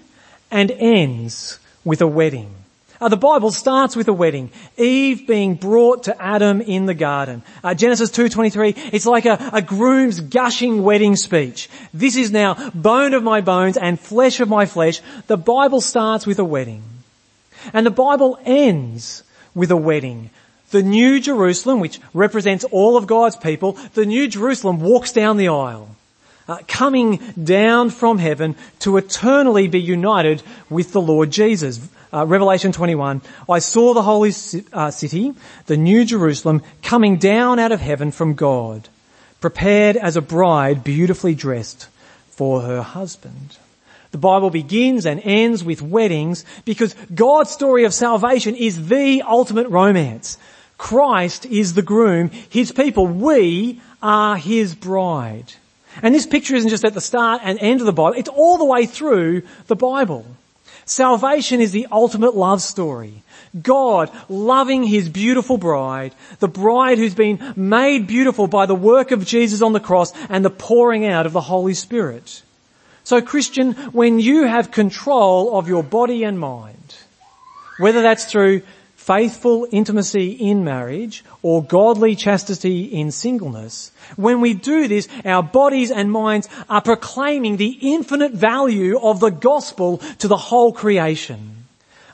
and 0.50 0.70
ends 0.70 1.58
with 1.82 2.02
a 2.02 2.06
wedding. 2.06 2.54
Uh, 3.00 3.08
the 3.08 3.16
Bible 3.16 3.52
starts 3.52 3.94
with 3.94 4.08
a 4.08 4.12
wedding. 4.12 4.50
Eve 4.76 5.26
being 5.26 5.54
brought 5.54 6.04
to 6.04 6.22
Adam 6.22 6.60
in 6.60 6.86
the 6.86 6.94
garden. 6.94 7.42
Uh, 7.62 7.74
Genesis 7.74 8.10
2.23, 8.10 8.90
it's 8.92 9.06
like 9.06 9.24
a, 9.24 9.50
a 9.52 9.62
groom's 9.62 10.20
gushing 10.20 10.82
wedding 10.82 11.14
speech. 11.14 11.68
This 11.94 12.16
is 12.16 12.32
now 12.32 12.70
bone 12.70 13.14
of 13.14 13.22
my 13.22 13.40
bones 13.40 13.76
and 13.76 14.00
flesh 14.00 14.40
of 14.40 14.48
my 14.48 14.66
flesh. 14.66 15.00
The 15.28 15.36
Bible 15.36 15.80
starts 15.80 16.26
with 16.26 16.40
a 16.40 16.44
wedding. 16.44 16.82
And 17.72 17.86
the 17.86 17.90
Bible 17.90 18.38
ends 18.44 19.22
with 19.54 19.70
a 19.70 19.76
wedding. 19.76 20.30
The 20.70 20.82
New 20.82 21.20
Jerusalem, 21.20 21.80
which 21.80 22.00
represents 22.12 22.64
all 22.64 22.96
of 22.96 23.06
God's 23.06 23.36
people, 23.36 23.72
the 23.94 24.06
New 24.06 24.28
Jerusalem 24.28 24.80
walks 24.80 25.12
down 25.12 25.36
the 25.36 25.48
aisle, 25.48 25.88
uh, 26.46 26.58
coming 26.66 27.16
down 27.42 27.90
from 27.90 28.18
heaven 28.18 28.56
to 28.80 28.96
eternally 28.96 29.68
be 29.68 29.80
united 29.80 30.42
with 30.68 30.92
the 30.92 31.00
Lord 31.00 31.30
Jesus. 31.30 31.80
Uh, 32.12 32.24
Revelation 32.26 32.72
21, 32.72 33.20
I 33.48 33.58
saw 33.58 33.92
the 33.92 34.02
holy 34.02 34.32
uh, 34.72 34.90
city, 34.90 35.34
the 35.66 35.76
New 35.76 36.04
Jerusalem, 36.04 36.62
coming 36.82 37.16
down 37.16 37.58
out 37.58 37.72
of 37.72 37.80
heaven 37.80 38.12
from 38.12 38.34
God, 38.34 38.88
prepared 39.40 39.96
as 39.96 40.16
a 40.16 40.22
bride 40.22 40.82
beautifully 40.82 41.34
dressed 41.34 41.88
for 42.30 42.62
her 42.62 42.80
husband. 42.80 43.58
The 44.10 44.18
Bible 44.18 44.48
begins 44.48 45.04
and 45.04 45.20
ends 45.22 45.62
with 45.62 45.82
weddings 45.82 46.46
because 46.64 46.94
God's 47.14 47.50
story 47.50 47.84
of 47.84 47.92
salvation 47.92 48.54
is 48.54 48.88
the 48.88 49.22
ultimate 49.22 49.68
romance. 49.68 50.38
Christ 50.78 51.44
is 51.44 51.74
the 51.74 51.82
groom, 51.82 52.30
His 52.30 52.72
people, 52.72 53.06
we 53.06 53.82
are 54.02 54.36
His 54.36 54.74
bride. 54.74 55.52
And 56.00 56.14
this 56.14 56.26
picture 56.26 56.54
isn't 56.54 56.70
just 56.70 56.84
at 56.84 56.94
the 56.94 57.00
start 57.00 57.42
and 57.44 57.58
end 57.58 57.80
of 57.80 57.86
the 57.86 57.92
Bible, 57.92 58.16
it's 58.16 58.30
all 58.30 58.56
the 58.56 58.64
way 58.64 58.86
through 58.86 59.42
the 59.66 59.76
Bible. 59.76 60.24
Salvation 60.88 61.60
is 61.60 61.70
the 61.70 61.86
ultimate 61.92 62.34
love 62.34 62.62
story. 62.62 63.22
God 63.60 64.10
loving 64.28 64.84
His 64.84 65.08
beautiful 65.08 65.58
bride, 65.58 66.14
the 66.38 66.48
bride 66.48 66.96
who's 66.96 67.14
been 67.14 67.52
made 67.56 68.06
beautiful 68.06 68.46
by 68.46 68.64
the 68.64 68.74
work 68.74 69.10
of 69.10 69.26
Jesus 69.26 69.60
on 69.60 69.74
the 69.74 69.80
cross 69.80 70.12
and 70.30 70.42
the 70.42 70.50
pouring 70.50 71.04
out 71.04 71.26
of 71.26 71.34
the 71.34 71.42
Holy 71.42 71.74
Spirit. 71.74 72.42
So 73.04 73.20
Christian, 73.20 73.72
when 73.92 74.18
you 74.18 74.44
have 74.44 74.70
control 74.70 75.58
of 75.58 75.68
your 75.68 75.82
body 75.82 76.24
and 76.24 76.38
mind, 76.38 76.96
whether 77.78 78.00
that's 78.00 78.24
through 78.24 78.62
faithful 79.08 79.66
intimacy 79.72 80.32
in 80.32 80.64
marriage 80.64 81.24
or 81.40 81.64
godly 81.64 82.14
chastity 82.14 82.84
in 82.84 83.10
singleness, 83.10 83.90
when 84.16 84.42
we 84.42 84.52
do 84.52 84.86
this, 84.86 85.08
our 85.24 85.42
bodies 85.42 85.90
and 85.90 86.12
minds 86.12 86.46
are 86.68 86.82
proclaiming 86.82 87.56
the 87.56 87.78
infinite 87.80 88.32
value 88.32 89.00
of 89.00 89.18
the 89.18 89.30
gospel 89.30 89.96
to 90.18 90.28
the 90.28 90.36
whole 90.36 90.74
creation. 90.74 91.64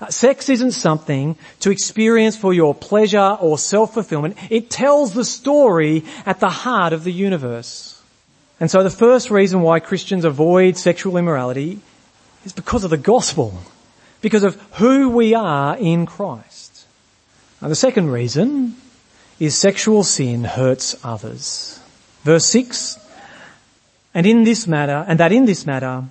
Uh, 0.00 0.06
sex 0.08 0.48
isn't 0.48 0.70
something 0.70 1.36
to 1.58 1.70
experience 1.70 2.36
for 2.36 2.54
your 2.54 2.74
pleasure 2.74 3.36
or 3.40 3.58
self-fulfillment. 3.58 4.36
It 4.48 4.70
tells 4.70 5.14
the 5.14 5.24
story 5.24 6.04
at 6.24 6.38
the 6.38 6.50
heart 6.50 6.92
of 6.92 7.02
the 7.02 7.12
universe. 7.12 8.00
And 8.60 8.70
so 8.70 8.84
the 8.84 8.90
first 8.90 9.32
reason 9.32 9.62
why 9.62 9.80
Christians 9.80 10.24
avoid 10.24 10.76
sexual 10.76 11.16
immorality 11.16 11.80
is 12.44 12.52
because 12.52 12.84
of 12.84 12.90
the 12.90 12.96
gospel, 12.96 13.52
because 14.20 14.44
of 14.44 14.54
who 14.78 15.10
we 15.10 15.34
are 15.34 15.76
in 15.76 16.06
Christ. 16.06 16.63
Now 17.64 17.68
the 17.70 17.74
second 17.74 18.10
reason 18.10 18.76
is 19.40 19.56
sexual 19.56 20.04
sin 20.04 20.44
hurts 20.44 21.02
others. 21.02 21.80
Verse 22.22 22.44
6, 22.44 22.98
and 24.12 24.26
in 24.26 24.44
this 24.44 24.66
matter, 24.66 25.02
and 25.08 25.18
that 25.18 25.32
in 25.32 25.46
this 25.46 25.64
matter, 25.64 26.04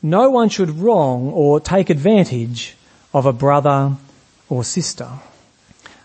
no 0.00 0.30
one 0.30 0.48
should 0.48 0.70
wrong 0.70 1.32
or 1.32 1.60
take 1.60 1.90
advantage 1.90 2.76
of 3.12 3.26
a 3.26 3.32
brother 3.34 3.94
or 4.48 4.64
sister. 4.64 5.10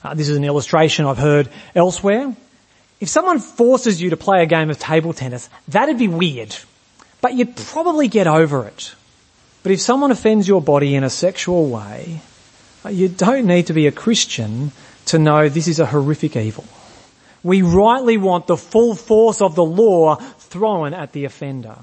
Uh, 0.03 0.13
this 0.13 0.27
is 0.27 0.35
an 0.35 0.43
illustration 0.43 1.05
I've 1.05 1.17
heard 1.17 1.47
elsewhere. 1.73 2.35
If 2.99 3.07
someone 3.07 3.39
forces 3.39 4.01
you 4.01 4.09
to 4.09 4.17
play 4.17 4.43
a 4.43 4.45
game 4.45 4.69
of 4.69 4.77
table 4.77 5.13
tennis, 5.13 5.49
that'd 5.69 5.99
be 5.99 6.09
weird. 6.09 6.53
But 7.21 7.35
you'd 7.35 7.55
probably 7.55 8.09
get 8.09 8.27
over 8.27 8.67
it. 8.67 8.93
But 9.63 9.71
if 9.71 9.79
someone 9.79 10.11
offends 10.11 10.49
your 10.49 10.61
body 10.61 10.95
in 10.95 11.05
a 11.05 11.09
sexual 11.09 11.69
way, 11.69 12.19
Uh, 12.83 12.89
you 12.89 13.07
don't 13.07 13.45
need 13.45 13.67
to 13.67 13.73
be 13.73 13.87
a 13.87 13.91
Christian 13.91 14.71
to 15.05 15.19
know 15.19 15.49
this 15.49 15.67
is 15.67 15.79
a 15.79 15.85
horrific 15.85 16.35
evil. 16.35 16.65
We 17.43 17.61
rightly 17.61 18.17
want 18.17 18.47
the 18.47 18.57
full 18.57 18.95
force 18.95 19.41
of 19.41 19.55
the 19.55 19.63
law 19.63 20.15
thrown 20.15 20.93
at 20.93 21.11
the 21.11 21.25
offender. 21.25 21.77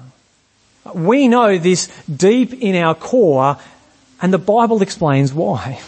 We 0.93 1.27
know 1.27 1.57
this 1.57 1.87
deep 2.07 2.53
in 2.53 2.75
our 2.75 2.95
core 2.95 3.57
and 4.21 4.33
the 4.33 4.37
Bible 4.37 4.81
explains 4.81 5.33
why. 5.33 5.79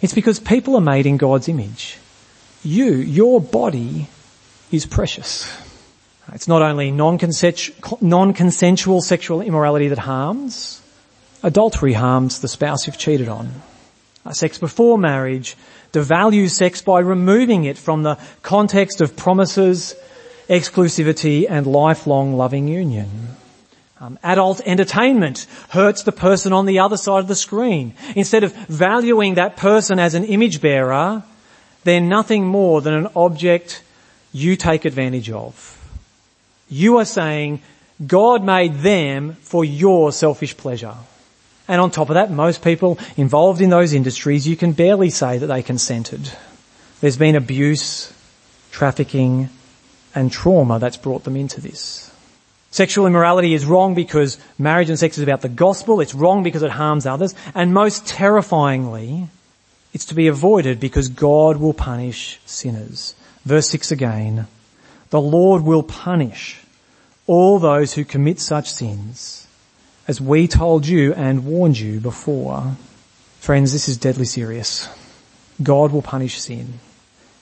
It's 0.00 0.14
because 0.14 0.40
people 0.40 0.76
are 0.76 0.80
made 0.80 1.06
in 1.06 1.16
God's 1.16 1.48
image. 1.48 1.98
You, 2.62 2.94
your 2.94 3.40
body, 3.40 4.08
is 4.70 4.86
precious. 4.86 5.50
It's 6.32 6.48
not 6.48 6.62
only 6.62 6.90
non-consensual 6.90 9.00
sexual 9.00 9.40
immorality 9.40 9.88
that 9.88 9.98
harms, 9.98 10.82
adultery 11.42 11.94
harms 11.94 12.40
the 12.40 12.48
spouse 12.48 12.86
you've 12.86 12.98
cheated 12.98 13.28
on. 13.28 13.62
Sex 14.32 14.58
before 14.58 14.98
marriage 14.98 15.56
devalues 15.92 16.50
sex 16.50 16.82
by 16.82 17.00
removing 17.00 17.64
it 17.64 17.78
from 17.78 18.02
the 18.02 18.18
context 18.42 19.00
of 19.00 19.16
promises, 19.16 19.94
exclusivity 20.48 21.46
and 21.48 21.66
lifelong 21.66 22.36
loving 22.36 22.68
union. 22.68 23.08
Um, 24.00 24.18
adult 24.22 24.60
entertainment 24.64 25.46
hurts 25.70 26.04
the 26.04 26.12
person 26.12 26.52
on 26.52 26.66
the 26.66 26.78
other 26.78 26.96
side 26.96 27.18
of 27.18 27.28
the 27.28 27.34
screen. 27.34 27.94
Instead 28.14 28.44
of 28.44 28.54
valuing 28.68 29.34
that 29.34 29.56
person 29.56 29.98
as 29.98 30.14
an 30.14 30.24
image 30.24 30.60
bearer, 30.60 31.24
they're 31.82 32.00
nothing 32.00 32.46
more 32.46 32.80
than 32.80 32.94
an 32.94 33.08
object 33.16 33.82
you 34.32 34.54
take 34.56 34.84
advantage 34.84 35.30
of. 35.30 35.74
You 36.68 36.98
are 36.98 37.04
saying 37.04 37.60
God 38.06 38.44
made 38.44 38.74
them 38.74 39.34
for 39.40 39.64
your 39.64 40.12
selfish 40.12 40.56
pleasure. 40.56 40.94
And 41.68 41.82
on 41.82 41.90
top 41.90 42.08
of 42.08 42.14
that, 42.14 42.30
most 42.30 42.62
people 42.64 42.98
involved 43.18 43.60
in 43.60 43.68
those 43.68 43.92
industries, 43.92 44.48
you 44.48 44.56
can 44.56 44.72
barely 44.72 45.10
say 45.10 45.36
that 45.36 45.46
they 45.46 45.62
consented. 45.62 46.32
There's 47.00 47.18
been 47.18 47.36
abuse, 47.36 48.12
trafficking, 48.72 49.50
and 50.14 50.32
trauma 50.32 50.78
that's 50.78 50.96
brought 50.96 51.24
them 51.24 51.36
into 51.36 51.60
this. 51.60 52.10
Sexual 52.70 53.06
immorality 53.06 53.54
is 53.54 53.66
wrong 53.66 53.94
because 53.94 54.38
marriage 54.58 54.88
and 54.88 54.98
sex 54.98 55.18
is 55.18 55.22
about 55.22 55.42
the 55.42 55.48
gospel. 55.48 56.00
It's 56.00 56.14
wrong 56.14 56.42
because 56.42 56.62
it 56.62 56.70
harms 56.70 57.06
others. 57.06 57.34
And 57.54 57.72
most 57.72 58.06
terrifyingly, 58.06 59.28
it's 59.92 60.06
to 60.06 60.14
be 60.14 60.28
avoided 60.28 60.80
because 60.80 61.08
God 61.08 61.58
will 61.58 61.74
punish 61.74 62.40
sinners. 62.46 63.14
Verse 63.44 63.68
6 63.70 63.92
again. 63.92 64.46
The 65.10 65.20
Lord 65.20 65.62
will 65.62 65.82
punish 65.82 66.60
all 67.26 67.58
those 67.58 67.94
who 67.94 68.04
commit 68.04 68.40
such 68.40 68.70
sins 68.70 69.47
as 70.08 70.22
we 70.22 70.48
told 70.48 70.86
you 70.86 71.12
and 71.12 71.44
warned 71.44 71.78
you 71.78 72.00
before. 72.00 72.74
Friends, 73.40 73.72
this 73.72 73.88
is 73.88 73.98
deadly 73.98 74.24
serious. 74.24 74.88
God 75.62 75.92
will 75.92 76.02
punish 76.02 76.40
sin. 76.40 76.80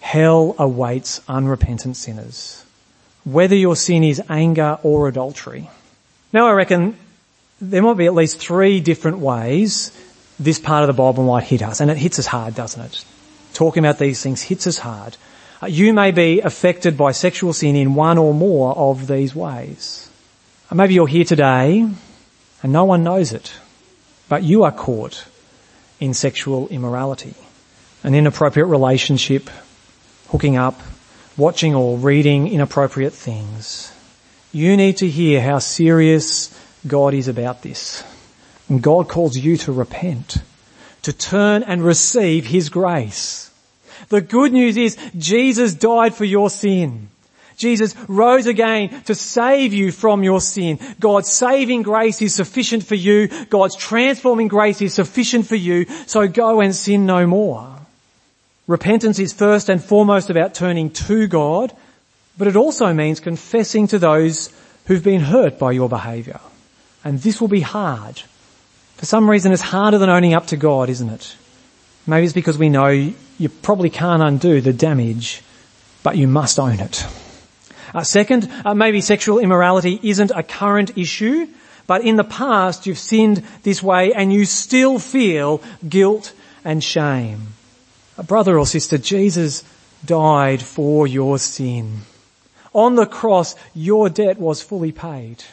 Hell 0.01 0.57
awaits 0.59 1.21
unrepentant 1.29 1.97
sinners. 1.97 2.65
Whether 3.25 3.55
your 3.55 3.77
sin 3.77 4.03
is 4.03 4.21
anger 4.29 4.79
or 4.83 5.09
adultery. 5.09 5.71
Now 6.33 6.49
I 6.49 6.53
reckon 6.53 6.97
there 7.61 7.83
might 7.83 7.97
be 7.97 8.07
at 8.07 8.15
least 8.15 8.39
three 8.39 8.81
different 8.81 9.19
ways 9.19 9.97
this 10.39 10.59
part 10.59 10.83
of 10.83 10.89
the 10.89 11.03
Bible 11.03 11.25
might 11.25 11.45
hit 11.45 11.63
us. 11.63 11.81
And 11.81 11.91
it 11.91 11.97
hits 11.97 12.19
us 12.19 12.27
hard, 12.27 12.55
doesn't 12.55 12.83
it? 12.83 13.05
Talking 13.55 13.85
about 13.85 13.99
these 13.99 14.23
things 14.23 14.43
hits 14.43 14.67
us 14.67 14.79
hard. 14.79 15.17
Uh, 15.63 15.67
you 15.67 15.95
may 15.95 16.11
be 16.11 16.41
affected 16.41 16.99
by 16.99 17.13
sexual 17.13 17.53
sin 17.53 17.77
in 17.77 17.95
one 17.95 18.19
or 18.19 18.35
more 18.35 18.77
of 18.77 19.07
these 19.07 19.35
ways. 19.35 20.11
Uh, 20.71 20.75
maybe 20.75 20.95
you're 20.95 21.07
here 21.07 21.25
today 21.25 21.89
and 22.67 22.73
no 22.73 22.85
one 22.85 23.05
knows 23.05 23.33
it, 23.33 23.53
but 24.29 24.43
you 24.43 24.65
are 24.65 24.73
caught 24.73 25.25
in 26.01 26.13
sexual 26.13 26.67
immorality, 26.67 27.35
an 28.03 28.13
inappropriate 28.13 28.67
relationship, 28.67 29.49
hooking 30.31 30.57
up, 30.57 30.81
watching 31.37 31.77
or 31.77 31.97
reading 31.97 32.49
inappropriate 32.49 33.13
things. 33.13 33.95
You 34.51 34.77
need 34.77 34.97
to 34.97 35.07
hear 35.07 35.41
how 35.41 35.61
serious 35.61 36.53
God 36.85 37.15
is 37.15 37.29
about 37.29 37.63
this. 37.63 38.03
And 38.69 38.83
God 38.83 39.09
calls 39.09 39.37
you 39.37 39.57
to 39.59 39.71
repent, 39.71 40.39
to 41.03 41.13
turn 41.13 41.63
and 41.63 41.85
receive 41.85 42.47
His 42.47 42.69
grace. 42.69 43.49
The 44.09 44.21
good 44.21 44.53
news 44.53 44.77
is 44.77 44.99
Jesus 45.17 45.73
died 45.73 46.17
for 46.17 46.25
your 46.25 46.51
sin. 46.51 47.11
Jesus 47.57 47.95
rose 48.09 48.47
again 48.47 49.03
to 49.05 49.15
save 49.15 49.73
you 49.73 49.91
from 49.91 50.23
your 50.23 50.41
sin. 50.41 50.79
God's 51.01 51.33
saving 51.33 51.83
grace 51.83 52.21
is 52.21 52.35
sufficient 52.35 52.85
for 52.85 52.95
you. 52.95 53.29
God's 53.47 53.77
transforming 53.77 54.49
grace 54.49 54.83
is 54.83 54.95
sufficient 54.95 55.47
for 55.47 55.57
you. 55.57 55.87
So 56.07 56.29
go 56.29 56.61
and 56.61 56.75
sin 56.75 57.07
no 57.07 57.27
more. 57.27 57.77
Repentance 58.67 59.19
is 59.19 59.33
first 59.33 59.69
and 59.69 59.83
foremost 59.83 60.29
about 60.29 60.55
turning 60.55 60.91
to 60.91 61.27
God, 61.29 61.73
but 62.37 62.49
it 62.49 62.57
also 62.57 62.93
means 62.93 63.21
confessing 63.21 63.87
to 63.89 63.99
those 63.99 64.51
who've 64.87 65.05
been 65.05 65.21
hurt 65.21 65.59
by 65.59 65.73
your 65.73 65.89
behaviour. 65.89 66.41
And 67.05 67.21
this 67.21 67.41
will 67.41 67.49
be 67.49 67.61
hard. 67.61 68.21
For 68.97 69.07
some 69.07 69.31
reason 69.31 69.53
it's 69.53 69.63
harder 69.63 69.99
than 69.99 70.11
owning 70.11 70.35
up 70.35 70.49
to 70.49 70.57
God, 70.57 70.89
isn't 70.89 71.09
it? 71.09 71.37
Maybe 72.07 72.25
it's 72.25 72.35
because 72.35 72.59
we 72.59 72.69
know 72.69 72.89
you 72.89 73.49
probably 73.49 73.91
can't 73.91 74.23
undo 74.23 74.61
the 74.61 74.73
damage, 74.73 75.43
but 76.03 76.17
you 76.17 76.27
must 76.27 76.59
own 76.59 76.81
it. 76.81 77.07
Uh, 77.95 78.03
second, 78.03 78.51
uh, 78.65 78.75
maybe 78.75 79.01
sexual 79.01 79.39
immorality 79.39 79.99
isn't 80.03 80.33
a 80.35 80.43
current 80.43 80.97
issue, 80.97 81.47
but 81.87 82.03
in 82.03 82.17
the 82.17 82.25
past 82.25 82.87
you've 82.87 82.99
sinned 82.99 83.43
this 83.63 83.83
way 83.83 84.13
and 84.13 84.33
you 84.33 84.45
still 84.45 84.99
feel 84.99 85.63
guilt 85.89 86.33
and 86.65 86.83
shame. 86.83 87.49
A 88.19 88.23
Brother 88.23 88.59
or 88.59 88.67
sister, 88.67 88.99
Jesus 88.99 89.63
died 90.05 90.63
for 90.63 91.07
your 91.07 91.39
sin. 91.39 92.01
On 92.73 92.95
the 92.95 93.07
cross, 93.07 93.55
your 93.75 94.09
debt 94.09 94.39
was 94.39 94.63
fully 94.63 94.93
paid. 94.93 95.45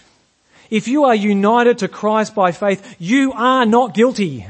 If 0.70 0.88
you 0.88 1.04
are 1.06 1.16
united 1.16 1.78
to 1.80 1.88
Christ 1.88 2.34
by 2.34 2.52
faith, 2.52 2.96
you 3.00 3.32
are 3.34 3.66
not 3.66 3.94
guilty. 3.94 4.46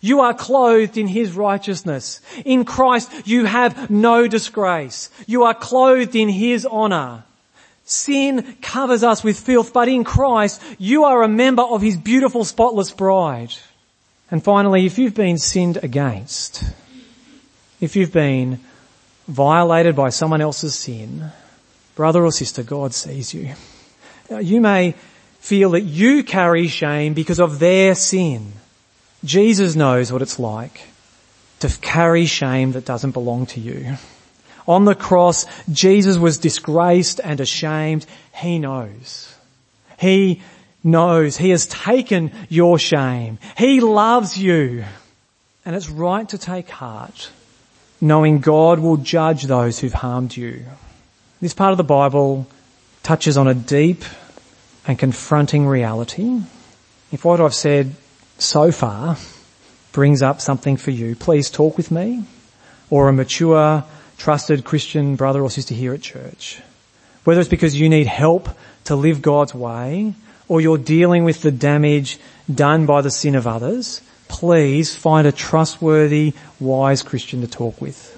You 0.00 0.20
are 0.20 0.34
clothed 0.34 0.96
in 0.96 1.06
His 1.06 1.32
righteousness. 1.32 2.20
In 2.44 2.64
Christ, 2.64 3.10
you 3.26 3.44
have 3.44 3.90
no 3.90 4.28
disgrace. 4.28 5.10
You 5.26 5.44
are 5.44 5.54
clothed 5.54 6.14
in 6.16 6.28
His 6.28 6.66
honour. 6.66 7.24
Sin 7.84 8.56
covers 8.62 9.02
us 9.02 9.22
with 9.22 9.38
filth, 9.38 9.72
but 9.72 9.88
in 9.88 10.04
Christ, 10.04 10.62
you 10.78 11.04
are 11.04 11.22
a 11.22 11.28
member 11.28 11.62
of 11.62 11.82
His 11.82 11.96
beautiful 11.96 12.44
spotless 12.44 12.90
bride. 12.90 13.54
And 14.30 14.42
finally, 14.42 14.86
if 14.86 14.98
you've 14.98 15.14
been 15.14 15.38
sinned 15.38 15.78
against, 15.82 16.64
if 17.80 17.94
you've 17.94 18.12
been 18.12 18.60
violated 19.28 19.94
by 19.94 20.08
someone 20.10 20.40
else's 20.40 20.74
sin, 20.74 21.30
brother 21.94 22.24
or 22.24 22.32
sister, 22.32 22.62
God 22.62 22.94
sees 22.94 23.34
you. 23.34 23.54
You 24.30 24.60
may 24.60 24.94
feel 25.40 25.70
that 25.72 25.82
you 25.82 26.24
carry 26.24 26.68
shame 26.68 27.12
because 27.12 27.38
of 27.38 27.58
their 27.58 27.94
sin. 27.94 28.52
Jesus 29.24 29.74
knows 29.74 30.12
what 30.12 30.22
it's 30.22 30.38
like 30.38 30.80
to 31.60 31.68
carry 31.80 32.26
shame 32.26 32.72
that 32.72 32.84
doesn't 32.84 33.12
belong 33.12 33.46
to 33.46 33.60
you. 33.60 33.96
On 34.66 34.84
the 34.84 34.94
cross, 34.94 35.46
Jesus 35.70 36.16
was 36.16 36.38
disgraced 36.38 37.20
and 37.22 37.40
ashamed. 37.40 38.06
He 38.34 38.58
knows. 38.58 39.34
He 39.98 40.42
knows. 40.82 41.36
He 41.36 41.50
has 41.50 41.66
taken 41.66 42.32
your 42.48 42.78
shame. 42.78 43.38
He 43.56 43.80
loves 43.80 44.38
you. 44.38 44.84
And 45.64 45.74
it's 45.74 45.88
right 45.88 46.28
to 46.28 46.38
take 46.38 46.68
heart, 46.68 47.30
knowing 48.00 48.40
God 48.40 48.78
will 48.78 48.98
judge 48.98 49.44
those 49.44 49.78
who've 49.78 49.92
harmed 49.92 50.36
you. 50.36 50.64
This 51.40 51.54
part 51.54 51.72
of 51.72 51.78
the 51.78 51.84
Bible 51.84 52.46
touches 53.02 53.36
on 53.38 53.48
a 53.48 53.54
deep 53.54 54.04
and 54.86 54.98
confronting 54.98 55.66
reality. 55.66 56.40
If 57.12 57.24
what 57.24 57.40
I've 57.40 57.54
said 57.54 57.94
so 58.38 58.72
far 58.72 59.16
brings 59.92 60.22
up 60.22 60.40
something 60.40 60.76
for 60.76 60.90
you, 60.90 61.14
please 61.14 61.50
talk 61.50 61.76
with 61.76 61.90
me 61.90 62.24
or 62.90 63.08
a 63.08 63.12
mature, 63.12 63.84
trusted 64.18 64.64
Christian 64.64 65.16
brother 65.16 65.42
or 65.42 65.50
sister 65.50 65.74
here 65.74 65.94
at 65.94 66.02
church. 66.02 66.60
Whether 67.24 67.40
it's 67.40 67.48
because 67.48 67.78
you 67.78 67.88
need 67.88 68.06
help 68.06 68.48
to 68.84 68.96
live 68.96 69.22
God's 69.22 69.54
way 69.54 70.14
or 70.48 70.60
you're 70.60 70.78
dealing 70.78 71.24
with 71.24 71.42
the 71.42 71.50
damage 71.50 72.18
done 72.52 72.86
by 72.86 73.00
the 73.00 73.10
sin 73.10 73.34
of 73.34 73.46
others, 73.46 74.02
please 74.28 74.94
find 74.94 75.26
a 75.26 75.32
trustworthy, 75.32 76.34
wise 76.60 77.02
Christian 77.02 77.40
to 77.40 77.48
talk 77.48 77.80
with. 77.80 78.10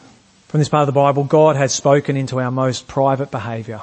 From 0.49 0.61
this 0.61 0.69
part 0.69 0.83
of 0.83 0.87
the 0.87 0.93
Bible, 0.93 1.25
God 1.25 1.57
has 1.57 1.75
spoken 1.75 2.17
into 2.17 2.41
our 2.41 2.51
most 2.51 2.89
private 2.89 3.31
behaviour. 3.31 3.83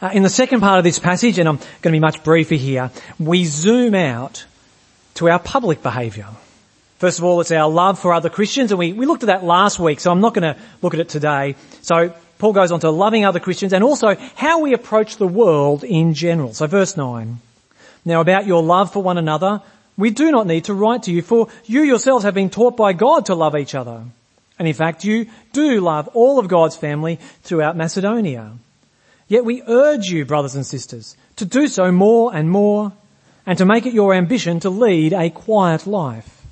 Uh, 0.00 0.10
in 0.12 0.22
the 0.22 0.30
second 0.30 0.60
part 0.60 0.78
of 0.78 0.84
this 0.84 0.98
passage, 0.98 1.38
and 1.38 1.48
I'm 1.48 1.56
going 1.56 1.68
to 1.82 1.90
be 1.92 2.00
much 2.00 2.24
briefer 2.24 2.56
here, 2.56 2.90
we 3.18 3.44
zoom 3.44 3.94
out 3.94 4.46
to 5.14 5.28
our 5.28 5.38
public 5.38 5.82
behaviour. 5.82 6.26
First 6.98 7.18
of 7.18 7.24
all, 7.24 7.40
it's 7.40 7.52
our 7.52 7.68
love 7.68 7.98
for 7.98 8.12
other 8.12 8.30
Christians, 8.30 8.70
and 8.70 8.78
we, 8.78 8.92
we 8.92 9.06
looked 9.06 9.22
at 9.22 9.26
that 9.26 9.44
last 9.44 9.78
week, 9.78 10.00
so 10.00 10.10
I'm 10.10 10.20
not 10.20 10.34
going 10.34 10.54
to 10.54 10.60
look 10.80 10.94
at 10.94 11.00
it 11.00 11.08
today. 11.08 11.56
So 11.82 12.14
Paul 12.38 12.52
goes 12.52 12.72
on 12.72 12.80
to 12.80 12.90
loving 12.90 13.24
other 13.24 13.40
Christians 13.40 13.72
and 13.72 13.84
also 13.84 14.16
how 14.36 14.60
we 14.60 14.74
approach 14.74 15.16
the 15.16 15.26
world 15.26 15.84
in 15.84 16.14
general. 16.14 16.54
So 16.54 16.66
verse 16.66 16.96
9. 16.96 17.38
Now 18.04 18.20
about 18.20 18.46
your 18.46 18.62
love 18.62 18.92
for 18.92 19.02
one 19.02 19.18
another, 19.18 19.62
we 19.96 20.10
do 20.10 20.30
not 20.30 20.46
need 20.46 20.64
to 20.64 20.74
write 20.74 21.04
to 21.04 21.12
you, 21.12 21.22
for 21.22 21.48
you 21.64 21.82
yourselves 21.82 22.24
have 22.24 22.34
been 22.34 22.50
taught 22.50 22.76
by 22.76 22.92
God 22.92 23.26
to 23.26 23.34
love 23.34 23.56
each 23.56 23.74
other. 23.74 24.02
And 24.58 24.68
in 24.68 24.74
fact, 24.74 25.04
you 25.04 25.26
do 25.52 25.80
love 25.80 26.08
all 26.08 26.38
of 26.38 26.48
God's 26.48 26.76
family 26.76 27.18
throughout 27.42 27.76
Macedonia. 27.76 28.52
Yet 29.26 29.44
we 29.44 29.62
urge 29.66 30.06
you, 30.06 30.24
brothers 30.24 30.54
and 30.54 30.66
sisters, 30.66 31.16
to 31.36 31.44
do 31.44 31.66
so 31.66 31.90
more 31.90 32.34
and 32.34 32.50
more 32.50 32.92
and 33.46 33.58
to 33.58 33.64
make 33.64 33.86
it 33.86 33.92
your 33.92 34.14
ambition 34.14 34.60
to 34.60 34.70
lead 34.70 35.12
a 35.12 35.30
quiet 35.30 35.86
life. 35.86 36.42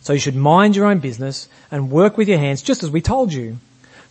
So 0.00 0.12
you 0.12 0.18
should 0.18 0.36
mind 0.36 0.76
your 0.76 0.86
own 0.86 0.98
business 0.98 1.48
and 1.70 1.90
work 1.90 2.16
with 2.16 2.28
your 2.28 2.38
hands 2.38 2.62
just 2.62 2.82
as 2.82 2.90
we 2.90 3.00
told 3.00 3.32
you, 3.32 3.58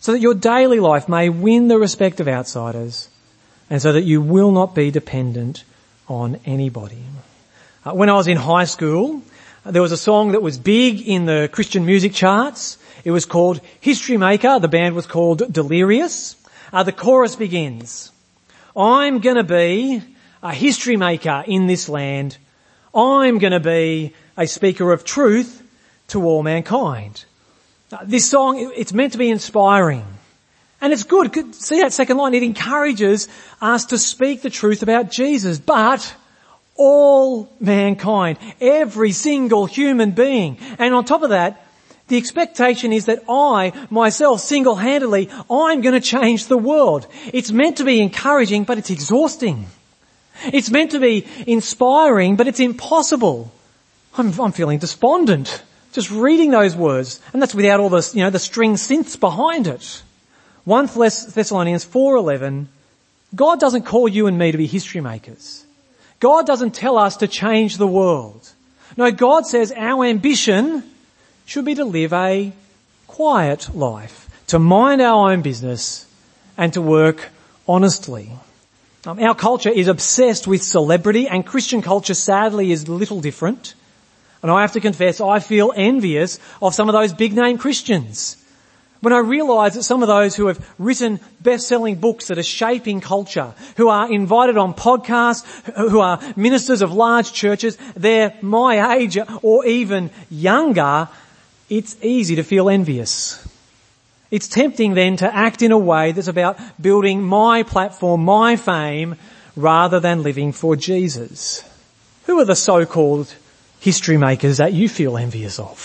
so 0.00 0.12
that 0.12 0.20
your 0.20 0.34
daily 0.34 0.80
life 0.80 1.08
may 1.08 1.28
win 1.28 1.68
the 1.68 1.78
respect 1.78 2.20
of 2.20 2.28
outsiders 2.28 3.08
and 3.70 3.80
so 3.80 3.92
that 3.92 4.02
you 4.02 4.20
will 4.20 4.52
not 4.52 4.74
be 4.74 4.90
dependent 4.90 5.64
on 6.08 6.38
anybody. 6.44 7.02
Uh, 7.84 7.92
when 7.92 8.08
I 8.08 8.14
was 8.14 8.28
in 8.28 8.36
high 8.36 8.64
school, 8.64 9.22
there 9.64 9.82
was 9.82 9.92
a 9.92 9.96
song 9.96 10.32
that 10.32 10.42
was 10.42 10.58
big 10.58 11.06
in 11.06 11.26
the 11.26 11.48
Christian 11.50 11.86
music 11.86 12.12
charts. 12.12 12.76
It 13.04 13.10
was 13.10 13.24
called 13.24 13.60
History 13.80 14.16
Maker. 14.16 14.58
The 14.58 14.68
band 14.68 14.94
was 14.94 15.06
called 15.06 15.52
Delirious. 15.52 16.36
Uh, 16.72 16.82
the 16.82 16.92
chorus 16.92 17.36
begins, 17.36 18.10
I'm 18.76 19.20
gonna 19.20 19.44
be 19.44 20.02
a 20.44 20.52
history 20.52 20.96
maker 20.96 21.42
in 21.46 21.66
this 21.66 21.88
land. 21.88 22.36
I'm 22.94 23.38
going 23.38 23.54
to 23.54 23.60
be 23.60 24.12
a 24.36 24.46
speaker 24.46 24.92
of 24.92 25.02
truth 25.02 25.62
to 26.08 26.22
all 26.22 26.42
mankind. 26.42 27.24
Uh, 27.90 27.98
this 28.04 28.28
song, 28.28 28.72
it's 28.76 28.92
meant 28.92 29.12
to 29.12 29.18
be 29.18 29.30
inspiring. 29.30 30.04
And 30.82 30.92
it's 30.92 31.04
good. 31.04 31.54
See 31.54 31.80
that 31.80 31.94
second 31.94 32.18
line? 32.18 32.34
It 32.34 32.42
encourages 32.42 33.26
us 33.62 33.86
to 33.86 33.98
speak 33.98 34.42
the 34.42 34.50
truth 34.50 34.82
about 34.82 35.10
Jesus, 35.10 35.58
but 35.58 36.14
all 36.76 37.50
mankind, 37.58 38.36
every 38.60 39.12
single 39.12 39.64
human 39.64 40.10
being. 40.10 40.58
And 40.78 40.92
on 40.92 41.06
top 41.06 41.22
of 41.22 41.30
that, 41.30 41.64
the 42.08 42.18
expectation 42.18 42.92
is 42.92 43.06
that 43.06 43.22
I, 43.30 43.72
myself, 43.88 44.40
single-handedly, 44.40 45.30
I'm 45.48 45.80
to 45.80 46.00
change 46.00 46.48
the 46.48 46.58
world. 46.58 47.06
It's 47.32 47.50
meant 47.50 47.78
to 47.78 47.84
be 47.84 48.02
encouraging, 48.02 48.64
but 48.64 48.76
it's 48.76 48.90
exhausting. 48.90 49.66
It's 50.44 50.70
meant 50.70 50.90
to 50.92 51.00
be 51.00 51.26
inspiring, 51.46 52.36
but 52.36 52.48
it's 52.48 52.60
impossible. 52.60 53.52
I'm, 54.16 54.38
I'm 54.40 54.52
feeling 54.52 54.78
despondent 54.78 55.62
just 55.94 56.10
reading 56.10 56.50
those 56.50 56.74
words, 56.74 57.20
and 57.32 57.40
that's 57.40 57.54
without 57.54 57.78
all 57.78 57.88
the, 57.88 58.10
you 58.14 58.24
know, 58.24 58.30
the 58.30 58.40
string 58.40 58.74
synths 58.74 59.18
behind 59.18 59.68
it. 59.68 60.02
1 60.64 60.86
Thessalonians 60.86 61.84
4.11, 61.86 62.66
God 63.34 63.60
doesn't 63.60 63.84
call 63.84 64.08
you 64.08 64.26
and 64.26 64.36
me 64.36 64.50
to 64.50 64.58
be 64.58 64.66
history 64.66 65.00
makers. 65.00 65.64
God 66.18 66.46
doesn't 66.46 66.74
tell 66.74 66.98
us 66.98 67.18
to 67.18 67.28
change 67.28 67.76
the 67.76 67.86
world. 67.86 68.50
No, 68.96 69.12
God 69.12 69.46
says 69.46 69.72
our 69.76 70.04
ambition 70.04 70.82
should 71.46 71.64
be 71.64 71.76
to 71.76 71.84
live 71.84 72.12
a 72.12 72.52
quiet 73.06 73.72
life, 73.74 74.28
to 74.48 74.58
mind 74.58 75.00
our 75.00 75.30
own 75.30 75.42
business, 75.42 76.06
and 76.56 76.72
to 76.72 76.82
work 76.82 77.28
honestly. 77.68 78.30
Um, 79.06 79.18
our 79.18 79.34
culture 79.34 79.70
is 79.70 79.88
obsessed 79.88 80.46
with 80.46 80.62
celebrity 80.62 81.28
and 81.28 81.44
Christian 81.44 81.82
culture 81.82 82.14
sadly 82.14 82.72
is 82.72 82.88
little 82.88 83.20
different. 83.20 83.74
And 84.42 84.50
I 84.50 84.62
have 84.62 84.72
to 84.72 84.80
confess, 84.80 85.20
I 85.20 85.40
feel 85.40 85.72
envious 85.74 86.38
of 86.62 86.74
some 86.74 86.88
of 86.88 86.94
those 86.94 87.12
big 87.12 87.34
name 87.34 87.58
Christians. 87.58 88.36
When 89.00 89.12
I 89.12 89.18
realise 89.18 89.74
that 89.74 89.82
some 89.82 90.02
of 90.02 90.08
those 90.08 90.34
who 90.34 90.46
have 90.46 90.74
written 90.78 91.20
best-selling 91.42 91.96
books 91.96 92.28
that 92.28 92.38
are 92.38 92.42
shaping 92.42 93.02
culture, 93.02 93.52
who 93.76 93.88
are 93.88 94.10
invited 94.10 94.56
on 94.56 94.72
podcasts, 94.72 95.44
who 95.74 96.00
are 96.00 96.20
ministers 96.36 96.80
of 96.80 96.92
large 96.92 97.32
churches, 97.32 97.76
they're 97.94 98.34
my 98.40 98.96
age 98.96 99.18
or 99.42 99.66
even 99.66 100.10
younger, 100.30 101.08
it's 101.68 101.96
easy 102.02 102.36
to 102.36 102.42
feel 102.42 102.70
envious. 102.70 103.46
It's 104.34 104.48
tempting 104.48 104.94
then 104.94 105.16
to 105.18 105.32
act 105.32 105.62
in 105.62 105.70
a 105.70 105.78
way 105.78 106.10
that's 106.10 106.26
about 106.26 106.58
building 106.82 107.22
my 107.22 107.62
platform, 107.62 108.24
my 108.24 108.56
fame, 108.56 109.14
rather 109.54 110.00
than 110.00 110.24
living 110.24 110.50
for 110.50 110.74
Jesus. 110.74 111.62
Who 112.26 112.40
are 112.40 112.44
the 112.44 112.56
so-called 112.56 113.32
history 113.78 114.16
makers 114.16 114.56
that 114.56 114.72
you 114.72 114.88
feel 114.88 115.16
envious 115.16 115.60
of? 115.60 115.78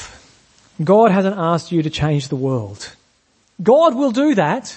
God 0.83 1.11
hasn't 1.11 1.37
asked 1.37 1.71
you 1.71 1.83
to 1.83 1.91
change 1.91 2.29
the 2.29 2.35
world. 2.35 2.95
God 3.61 3.93
will 3.93 4.11
do 4.11 4.33
that. 4.33 4.75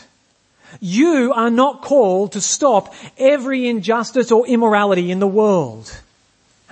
You 0.79 1.33
are 1.33 1.49
not 1.49 1.81
called 1.81 2.33
to 2.33 2.43
stop 2.43 2.93
every 3.17 3.67
injustice 3.69 4.31
or 4.31 4.47
immorality 4.47 5.11
in 5.11 5.19
the 5.19 5.27
world. 5.27 5.99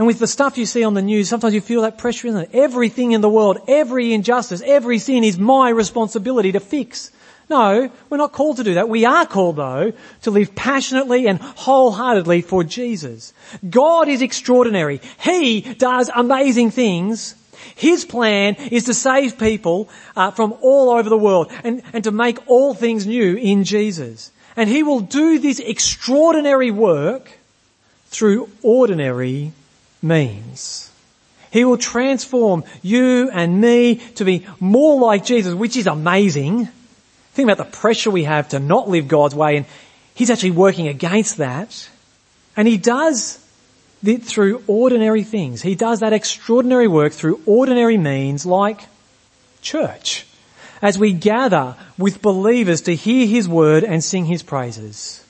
And 0.01 0.07
with 0.07 0.19
the 0.19 0.27
stuff 0.27 0.57
you 0.57 0.65
see 0.65 0.83
on 0.83 0.95
the 0.95 1.03
news, 1.03 1.29
sometimes 1.29 1.53
you 1.53 1.61
feel 1.61 1.83
that 1.83 1.99
pressure, 1.99 2.29
isn't 2.29 2.41
it? 2.41 2.51
Everything 2.55 3.13
in 3.13 3.21
the 3.21 3.29
world, 3.29 3.59
every 3.69 4.15
injustice, 4.15 4.63
every 4.65 4.99
sin 4.99 5.25
is 5.25 5.39
my 5.39 5.69
responsibility 5.69 6.53
to 6.53 6.59
fix. 6.59 7.11
No, 7.51 7.91
we're 8.09 8.17
not 8.17 8.33
called 8.33 8.57
to 8.57 8.65
do 8.65 8.73
that. 8.73 8.89
We 8.89 9.05
are 9.05 9.27
called 9.27 9.57
though 9.57 9.93
to 10.23 10.31
live 10.31 10.55
passionately 10.55 11.29
and 11.29 11.39
wholeheartedly 11.39 12.41
for 12.41 12.65
Jesus. 12.65 13.35
God 13.69 14.09
is 14.09 14.23
extraordinary. 14.23 15.03
He 15.21 15.61
does 15.61 16.09
amazing 16.17 16.71
things. 16.71 17.35
His 17.75 18.07
plan 18.07 18.55
is 18.55 18.85
to 18.85 18.95
save 18.95 19.39
people 19.39 19.91
uh, 20.17 20.31
from 20.31 20.55
all 20.63 20.89
over 20.89 21.11
the 21.11 21.19
world 21.19 21.53
and, 21.63 21.83
and 21.93 22.05
to 22.05 22.11
make 22.11 22.39
all 22.47 22.73
things 22.73 23.07
new 23.07 23.37
in 23.37 23.65
Jesus. 23.65 24.33
And 24.57 24.71
He 24.71 24.83
will 24.83 25.01
do 25.01 25.39
this 25.39 25.59
extraordinary 25.59 26.71
work 26.71 27.33
through 28.07 28.49
ordinary 28.63 29.53
means. 30.03 30.91
He 31.51 31.65
will 31.65 31.79
transform 31.79 32.65
you 32.83 33.29
and 33.33 33.61
me 33.61 33.97
to 34.15 34.25
be 34.25 34.47
more 34.61 35.01
like 35.01 35.25
Jesus, 35.25 35.55
which 35.55 35.77
is 35.77 35.87
amazing. 35.87 36.69
Think 37.33 37.51
about 37.51 37.59
the 37.59 37.77
pressure 37.77 38.11
we 38.11 38.25
have 38.25 38.51
to 38.51 38.61
not 38.61 38.89
live 38.89 39.09
God's 39.09 39.35
way 39.35 39.57
and 39.57 39.67
He's 40.15 40.29
actually 40.29 40.51
working 40.51 40.87
against 40.87 41.39
that. 41.39 41.89
And 42.57 42.69
He 42.69 42.77
does 42.77 43.39
it 44.05 44.23
through 44.23 44.63
ordinary 44.67 45.23
things. 45.23 45.63
He 45.63 45.75
does 45.75 46.01
that 46.01 46.13
extraordinary 46.13 46.89
work 46.89 47.13
through 47.13 47.41
ordinary 47.47 47.97
means 47.97 48.45
like 48.45 48.83
church. 49.63 50.27
As 50.83 50.99
we 50.99 51.13
gather 51.13 51.77
with 51.99 52.23
believers 52.23 52.83
to 52.83 52.95
hear 52.95 53.27
His 53.27 53.49
word 53.49 53.85
and 53.85 54.05
sing 54.05 54.27
His 54.27 54.43
praises. 54.43 55.25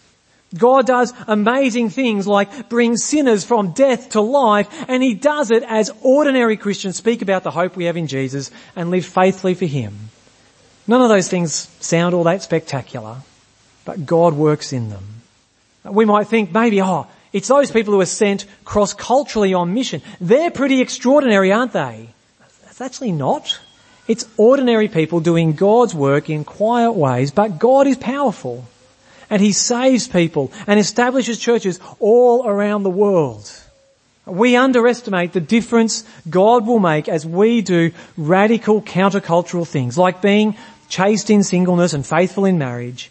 God 0.56 0.86
does 0.86 1.14
amazing 1.28 1.90
things 1.90 2.26
like 2.26 2.68
bring 2.68 2.96
sinners 2.96 3.44
from 3.44 3.70
death 3.70 4.10
to 4.10 4.20
life 4.20 4.68
and 4.88 5.02
He 5.02 5.14
does 5.14 5.50
it 5.50 5.62
as 5.62 5.92
ordinary 6.02 6.56
Christians 6.56 6.96
speak 6.96 7.22
about 7.22 7.44
the 7.44 7.52
hope 7.52 7.76
we 7.76 7.84
have 7.84 7.96
in 7.96 8.08
Jesus 8.08 8.50
and 8.74 8.90
live 8.90 9.06
faithfully 9.06 9.54
for 9.54 9.66
Him. 9.66 10.10
None 10.88 11.02
of 11.02 11.08
those 11.08 11.28
things 11.28 11.52
sound 11.78 12.14
all 12.14 12.24
that 12.24 12.42
spectacular, 12.42 13.18
but 13.84 14.06
God 14.06 14.34
works 14.34 14.72
in 14.72 14.90
them. 14.90 15.04
We 15.84 16.04
might 16.04 16.26
think 16.26 16.52
maybe, 16.52 16.82
oh, 16.82 17.06
it's 17.32 17.48
those 17.48 17.70
people 17.70 17.94
who 17.94 18.00
are 18.00 18.06
sent 18.06 18.44
cross-culturally 18.64 19.54
on 19.54 19.72
mission. 19.72 20.02
They're 20.20 20.50
pretty 20.50 20.80
extraordinary, 20.80 21.52
aren't 21.52 21.72
they? 21.72 22.08
It's 22.68 22.80
actually 22.80 23.12
not. 23.12 23.60
It's 24.08 24.26
ordinary 24.36 24.88
people 24.88 25.20
doing 25.20 25.52
God's 25.52 25.94
work 25.94 26.28
in 26.28 26.42
quiet 26.42 26.92
ways, 26.92 27.30
but 27.30 27.60
God 27.60 27.86
is 27.86 27.96
powerful 27.96 28.64
and 29.30 29.40
he 29.40 29.52
saves 29.52 30.08
people 30.08 30.52
and 30.66 30.78
establishes 30.78 31.38
churches 31.38 31.78
all 32.00 32.46
around 32.46 32.82
the 32.82 32.90
world. 32.90 33.50
We 34.26 34.56
underestimate 34.56 35.32
the 35.32 35.40
difference 35.40 36.04
God 36.28 36.66
will 36.66 36.78
make 36.78 37.08
as 37.08 37.24
we 37.24 37.62
do 37.62 37.92
radical 38.16 38.82
countercultural 38.82 39.66
things 39.66 39.96
like 39.96 40.20
being 40.20 40.56
chaste 40.88 41.30
in 41.30 41.42
singleness 41.42 41.94
and 41.94 42.04
faithful 42.04 42.44
in 42.44 42.58
marriage, 42.58 43.10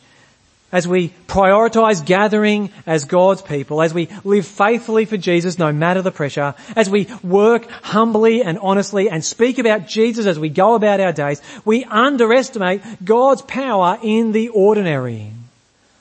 as 0.71 0.87
we 0.87 1.09
prioritize 1.27 2.05
gathering 2.05 2.69
as 2.85 3.05
God's 3.05 3.41
people, 3.41 3.81
as 3.81 3.93
we 3.93 4.07
live 4.23 4.45
faithfully 4.45 5.05
for 5.05 5.17
Jesus 5.17 5.57
no 5.57 5.71
matter 5.71 6.01
the 6.01 6.11
pressure, 6.11 6.53
as 6.75 6.89
we 6.89 7.07
work 7.23 7.69
humbly 7.81 8.43
and 8.43 8.59
honestly 8.59 9.09
and 9.09 9.23
speak 9.23 9.57
about 9.57 9.87
Jesus 9.87 10.25
as 10.25 10.37
we 10.37 10.49
go 10.49 10.75
about 10.75 10.99
our 10.99 11.13
days, 11.13 11.41
we 11.65 11.85
underestimate 11.85 12.81
God's 13.03 13.41
power 13.41 13.97
in 14.03 14.31
the 14.31 14.49
ordinary 14.49 15.31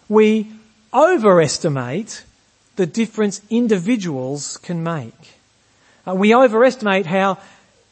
we 0.08 0.50
overestimate 0.92 2.24
the 2.76 2.86
difference 2.86 3.40
individuals 3.50 4.56
can 4.58 4.82
make. 4.82 5.38
Uh, 6.06 6.14
we 6.14 6.34
overestimate 6.34 7.06
how 7.06 7.38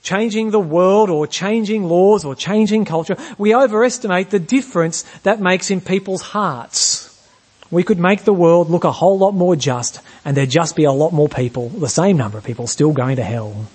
changing 0.02 0.52
the 0.52 0.60
world 0.60 1.10
or 1.10 1.26
changing 1.26 1.84
laws 1.84 2.24
or 2.24 2.34
changing 2.34 2.84
culture, 2.84 3.16
we 3.38 3.54
overestimate 3.54 4.30
the 4.30 4.38
difference 4.38 5.02
that 5.24 5.40
makes 5.40 5.70
in 5.70 5.80
people's 5.80 6.22
hearts. 6.22 7.02
We 7.72 7.82
could 7.82 7.98
make 7.98 8.22
the 8.22 8.32
world 8.32 8.70
look 8.70 8.84
a 8.84 8.92
whole 8.92 9.18
lot 9.18 9.34
more 9.34 9.56
just 9.56 10.00
and 10.24 10.36
there'd 10.36 10.48
just 10.48 10.76
be 10.76 10.84
a 10.84 10.92
lot 10.92 11.12
more 11.12 11.28
people, 11.28 11.68
the 11.70 11.88
same 11.88 12.16
number 12.16 12.38
of 12.38 12.44
people 12.44 12.68
still 12.68 12.92
going 12.92 13.16
to 13.16 13.24
hell. 13.24 13.66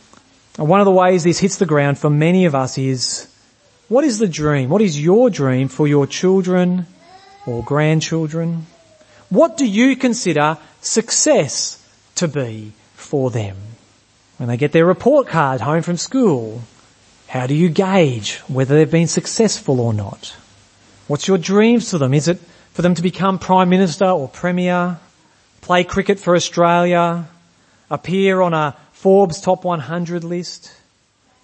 And 0.58 0.70
one 0.70 0.80
of 0.80 0.86
the 0.86 0.92
ways 0.92 1.26
this 1.26 1.40
hits 1.40 1.58
the 1.58 1.66
ground 1.66 1.98
for 1.98 2.10
many 2.10 2.46
of 2.46 2.56
us 2.56 2.78
is, 2.78 3.28
what 3.90 4.06
is 4.06 4.18
the 4.18 4.28
dream? 4.28 4.70
What 4.70 4.82
is 4.82 5.02
your 5.02 5.30
dream 5.30 5.68
for 5.68 5.86
your 5.86 6.08
children 6.08 6.88
or 7.46 7.64
grandchildren? 7.64 8.66
What 9.30 9.58
do 9.58 9.66
you 9.66 9.96
consider 9.96 10.58
success 10.82 11.78
to 12.16 12.28
be 12.28 12.74
for 12.96 13.32
them? 13.32 13.58
When 14.38 14.50
they 14.50 14.58
get 14.58 14.72
their 14.72 14.86
report 14.86 15.28
card 15.28 15.62
home 15.62 15.84
from 15.84 15.98
school, 15.98 16.62
how 17.28 17.48
do 17.48 17.54
you 17.54 17.70
gauge 17.70 18.38
whether 18.48 18.76
they've 18.76 18.92
been 18.92 19.08
successful 19.08 19.80
or 19.80 19.94
not? 19.94 20.36
What's 21.08 21.28
your 21.28 21.38
dreams 21.38 21.90
for 21.90 21.98
them? 21.98 22.14
Is 22.14 22.28
it 22.28 22.40
for 22.74 22.82
them 22.82 22.96
to 22.96 23.02
become 23.02 23.40
Prime 23.40 23.70
Minister 23.70 24.06
or 24.06 24.28
Premier, 24.28 25.00
play 25.62 25.84
cricket 25.84 26.20
for 26.20 26.36
Australia, 26.36 27.28
appear 27.90 28.42
on 28.42 28.54
a 28.54 28.76
Forbes 28.94 29.42
top 29.42 29.64
100 29.64 30.24
list? 30.24 30.74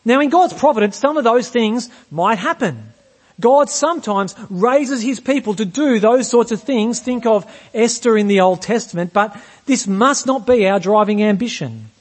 Now 0.03 0.19
in 0.19 0.29
God's 0.29 0.53
providence, 0.53 0.97
some 0.97 1.17
of 1.17 1.23
those 1.23 1.49
things 1.49 1.89
might 2.09 2.39
happen. 2.39 2.93
God 3.39 3.69
sometimes 3.69 4.35
raises 4.49 5.01
his 5.01 5.19
people 5.19 5.53
to 5.55 5.65
do 5.65 5.99
those 5.99 6.29
sorts 6.29 6.51
of 6.51 6.61
things. 6.61 6.99
Think 6.99 7.25
of 7.25 7.45
Esther 7.73 8.17
in 8.17 8.27
the 8.27 8.41
Old 8.41 8.61
Testament, 8.61 9.13
but 9.13 9.39
this 9.65 9.85
must 9.85 10.25
not 10.25 10.47
be 10.47 10.67
our 10.67 10.79
driving 10.79 11.21
ambition. 11.21 11.91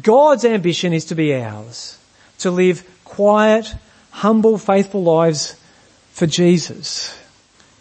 God's 0.00 0.44
ambition 0.44 0.92
is 0.92 1.04
to 1.06 1.14
be 1.14 1.34
ours, 1.34 1.98
to 2.38 2.50
live 2.50 2.84
quiet, 3.04 3.72
humble, 4.10 4.58
faithful 4.58 5.04
lives 5.04 5.54
for 6.12 6.26
Jesus 6.26 7.18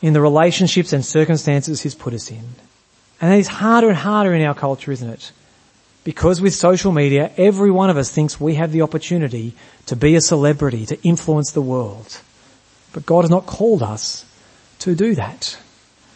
in 0.02 0.14
the 0.14 0.22
relationships 0.22 0.94
and 0.94 1.06
circumstances 1.06 1.82
he's 1.82 1.96
put 1.96 2.14
us 2.14 2.30
in. 2.30 2.44
And 3.20 3.34
it's 3.34 3.48
harder 3.48 3.90
and 3.90 3.98
harder 3.98 4.34
in 4.34 4.42
our 4.42 4.56
culture, 4.56 4.92
isn't 4.92 5.10
it? 5.10 5.32
Because 6.04 6.42
with 6.42 6.56
social 6.56 6.92
media, 6.92 7.32
every 7.38 7.70
one 7.70 7.90
of 7.90 7.98
us 7.98 8.12
thinks 8.12 8.40
we 8.40 8.56
have 8.56 8.72
the 8.72 8.82
opportunity 8.82 9.54
to 9.86 9.96
be 9.96 10.16
a 10.16 10.22
celebrity, 10.22 10.86
to 10.88 11.02
influence 11.04 11.52
the 11.52 11.62
world. 11.62 12.20
But 12.94 13.06
God 13.06 13.22
has 13.22 13.30
not 13.30 13.46
called 13.46 13.84
us 13.84 14.26
to 14.80 14.96
do 14.96 15.16
that. 15.16 15.58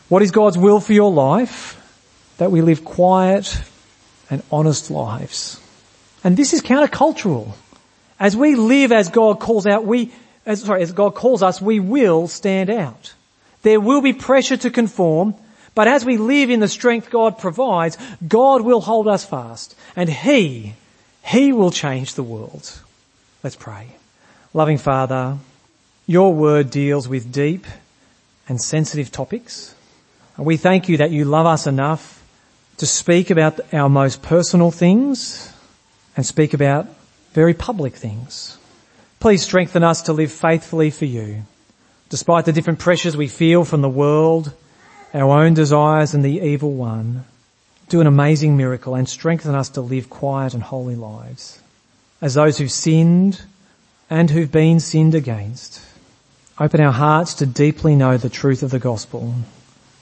What 0.09 0.21
is 0.21 0.31
God's 0.31 0.57
will 0.57 0.79
for 0.79 0.93
your 0.93 1.11
life? 1.11 1.81
That 2.37 2.51
we 2.51 2.61
live 2.61 2.83
quiet 2.83 3.57
and 4.29 4.43
honest 4.51 4.91
lives. 4.91 5.59
And 6.23 6.35
this 6.35 6.53
is 6.53 6.61
countercultural. 6.61 7.53
As 8.19 8.35
we 8.35 8.55
live 8.55 8.91
as 8.91 9.09
God 9.09 9.39
calls 9.39 9.67
out, 9.67 9.85
we, 9.85 10.11
as, 10.45 10.63
sorry, 10.63 10.81
as 10.81 10.91
God 10.91 11.15
calls 11.15 11.43
us, 11.43 11.61
we 11.61 11.79
will 11.79 12.27
stand 12.27 12.69
out. 12.69 13.13
There 13.61 13.79
will 13.79 14.01
be 14.01 14.13
pressure 14.13 14.57
to 14.57 14.69
conform, 14.69 15.35
but 15.73 15.87
as 15.87 16.05
we 16.05 16.17
live 16.17 16.49
in 16.49 16.59
the 16.59 16.67
strength 16.67 17.09
God 17.09 17.39
provides, 17.39 17.97
God 18.25 18.61
will 18.61 18.81
hold 18.81 19.07
us 19.07 19.25
fast 19.25 19.75
and 19.95 20.09
He, 20.09 20.73
He 21.23 21.51
will 21.51 21.71
change 21.71 22.13
the 22.13 22.23
world. 22.23 22.71
Let's 23.43 23.55
pray. 23.55 23.95
Loving 24.53 24.77
Father, 24.77 25.37
your 26.07 26.33
word 26.33 26.69
deals 26.69 27.07
with 27.07 27.31
deep 27.31 27.65
and 28.47 28.61
sensitive 28.61 29.11
topics. 29.11 29.73
We 30.37 30.57
thank 30.57 30.89
you 30.89 30.97
that 30.97 31.11
you 31.11 31.25
love 31.25 31.45
us 31.45 31.65
enough 31.65 32.23
to 32.77 32.85
speak 32.85 33.29
about 33.29 33.59
our 33.73 33.89
most 33.89 34.21
personal 34.21 34.69
things 34.69 35.51
and 36.15 36.25
speak 36.25 36.53
about 36.53 36.87
very 37.31 37.53
public 37.53 37.95
things. 37.95 38.57
Please 39.19 39.41
strengthen 39.41 39.83
us 39.83 40.03
to 40.03 40.13
live 40.13 40.31
faithfully 40.31 40.91
for 40.91 41.05
you, 41.05 41.43
despite 42.09 42.45
the 42.45 42.53
different 42.53 42.79
pressures 42.79 43.17
we 43.17 43.27
feel 43.27 43.65
from 43.65 43.81
the 43.81 43.89
world, 43.89 44.53
our 45.13 45.31
own 45.31 45.53
desires 45.53 46.13
and 46.13 46.23
the 46.23 46.39
evil 46.41 46.73
one. 46.73 47.25
Do 47.87 48.01
an 48.01 48.07
amazing 48.07 48.57
miracle 48.57 48.95
and 48.95 49.07
strengthen 49.07 49.55
us 49.55 49.69
to 49.69 49.81
live 49.81 50.09
quiet 50.09 50.53
and 50.53 50.61
holy 50.61 50.95
lives 50.95 51.59
as 52.21 52.33
those 52.33 52.57
who've 52.57 52.71
sinned 52.71 53.41
and 54.09 54.29
who've 54.29 54.51
been 54.51 54.79
sinned 54.79 55.15
against. 55.15 55.81
Open 56.57 56.79
our 56.79 56.93
hearts 56.93 57.33
to 57.35 57.45
deeply 57.45 57.95
know 57.95 58.17
the 58.17 58.29
truth 58.29 58.63
of 58.63 58.71
the 58.71 58.79
gospel, 58.79 59.35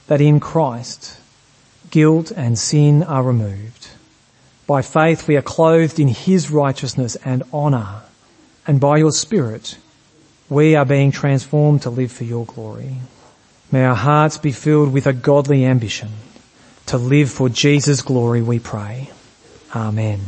that 0.07 0.21
in 0.21 0.39
Christ, 0.39 1.19
guilt 1.89 2.31
and 2.31 2.59
sin 2.59 3.01
are 3.01 3.23
removed. 3.23 3.89
By 4.67 4.83
faith 4.83 5.27
we 5.27 5.35
are 5.35 5.41
clothed 5.41 5.99
in 5.99 6.09
His 6.09 6.51
righteousness 6.51 7.15
and 7.25 7.41
honour, 7.51 8.03
and 8.67 8.79
by 8.79 8.97
your 8.97 9.11
Spirit 9.11 9.77
we 10.47 10.75
are 10.75 10.85
being 10.85 11.11
transformed 11.11 11.81
to 11.81 11.89
live 11.89 12.11
for 12.11 12.23
your 12.23 12.45
glory. 12.45 12.97
May 13.71 13.85
our 13.85 13.95
hearts 13.95 14.37
be 14.37 14.51
filled 14.51 14.93
with 14.93 15.07
a 15.07 15.13
godly 15.13 15.65
ambition 15.65 16.11
to 16.85 16.97
live 16.97 17.31
for 17.31 17.49
Jesus' 17.49 18.03
glory 18.03 18.43
we 18.43 18.59
pray. 18.59 19.09
Amen. 19.75 20.21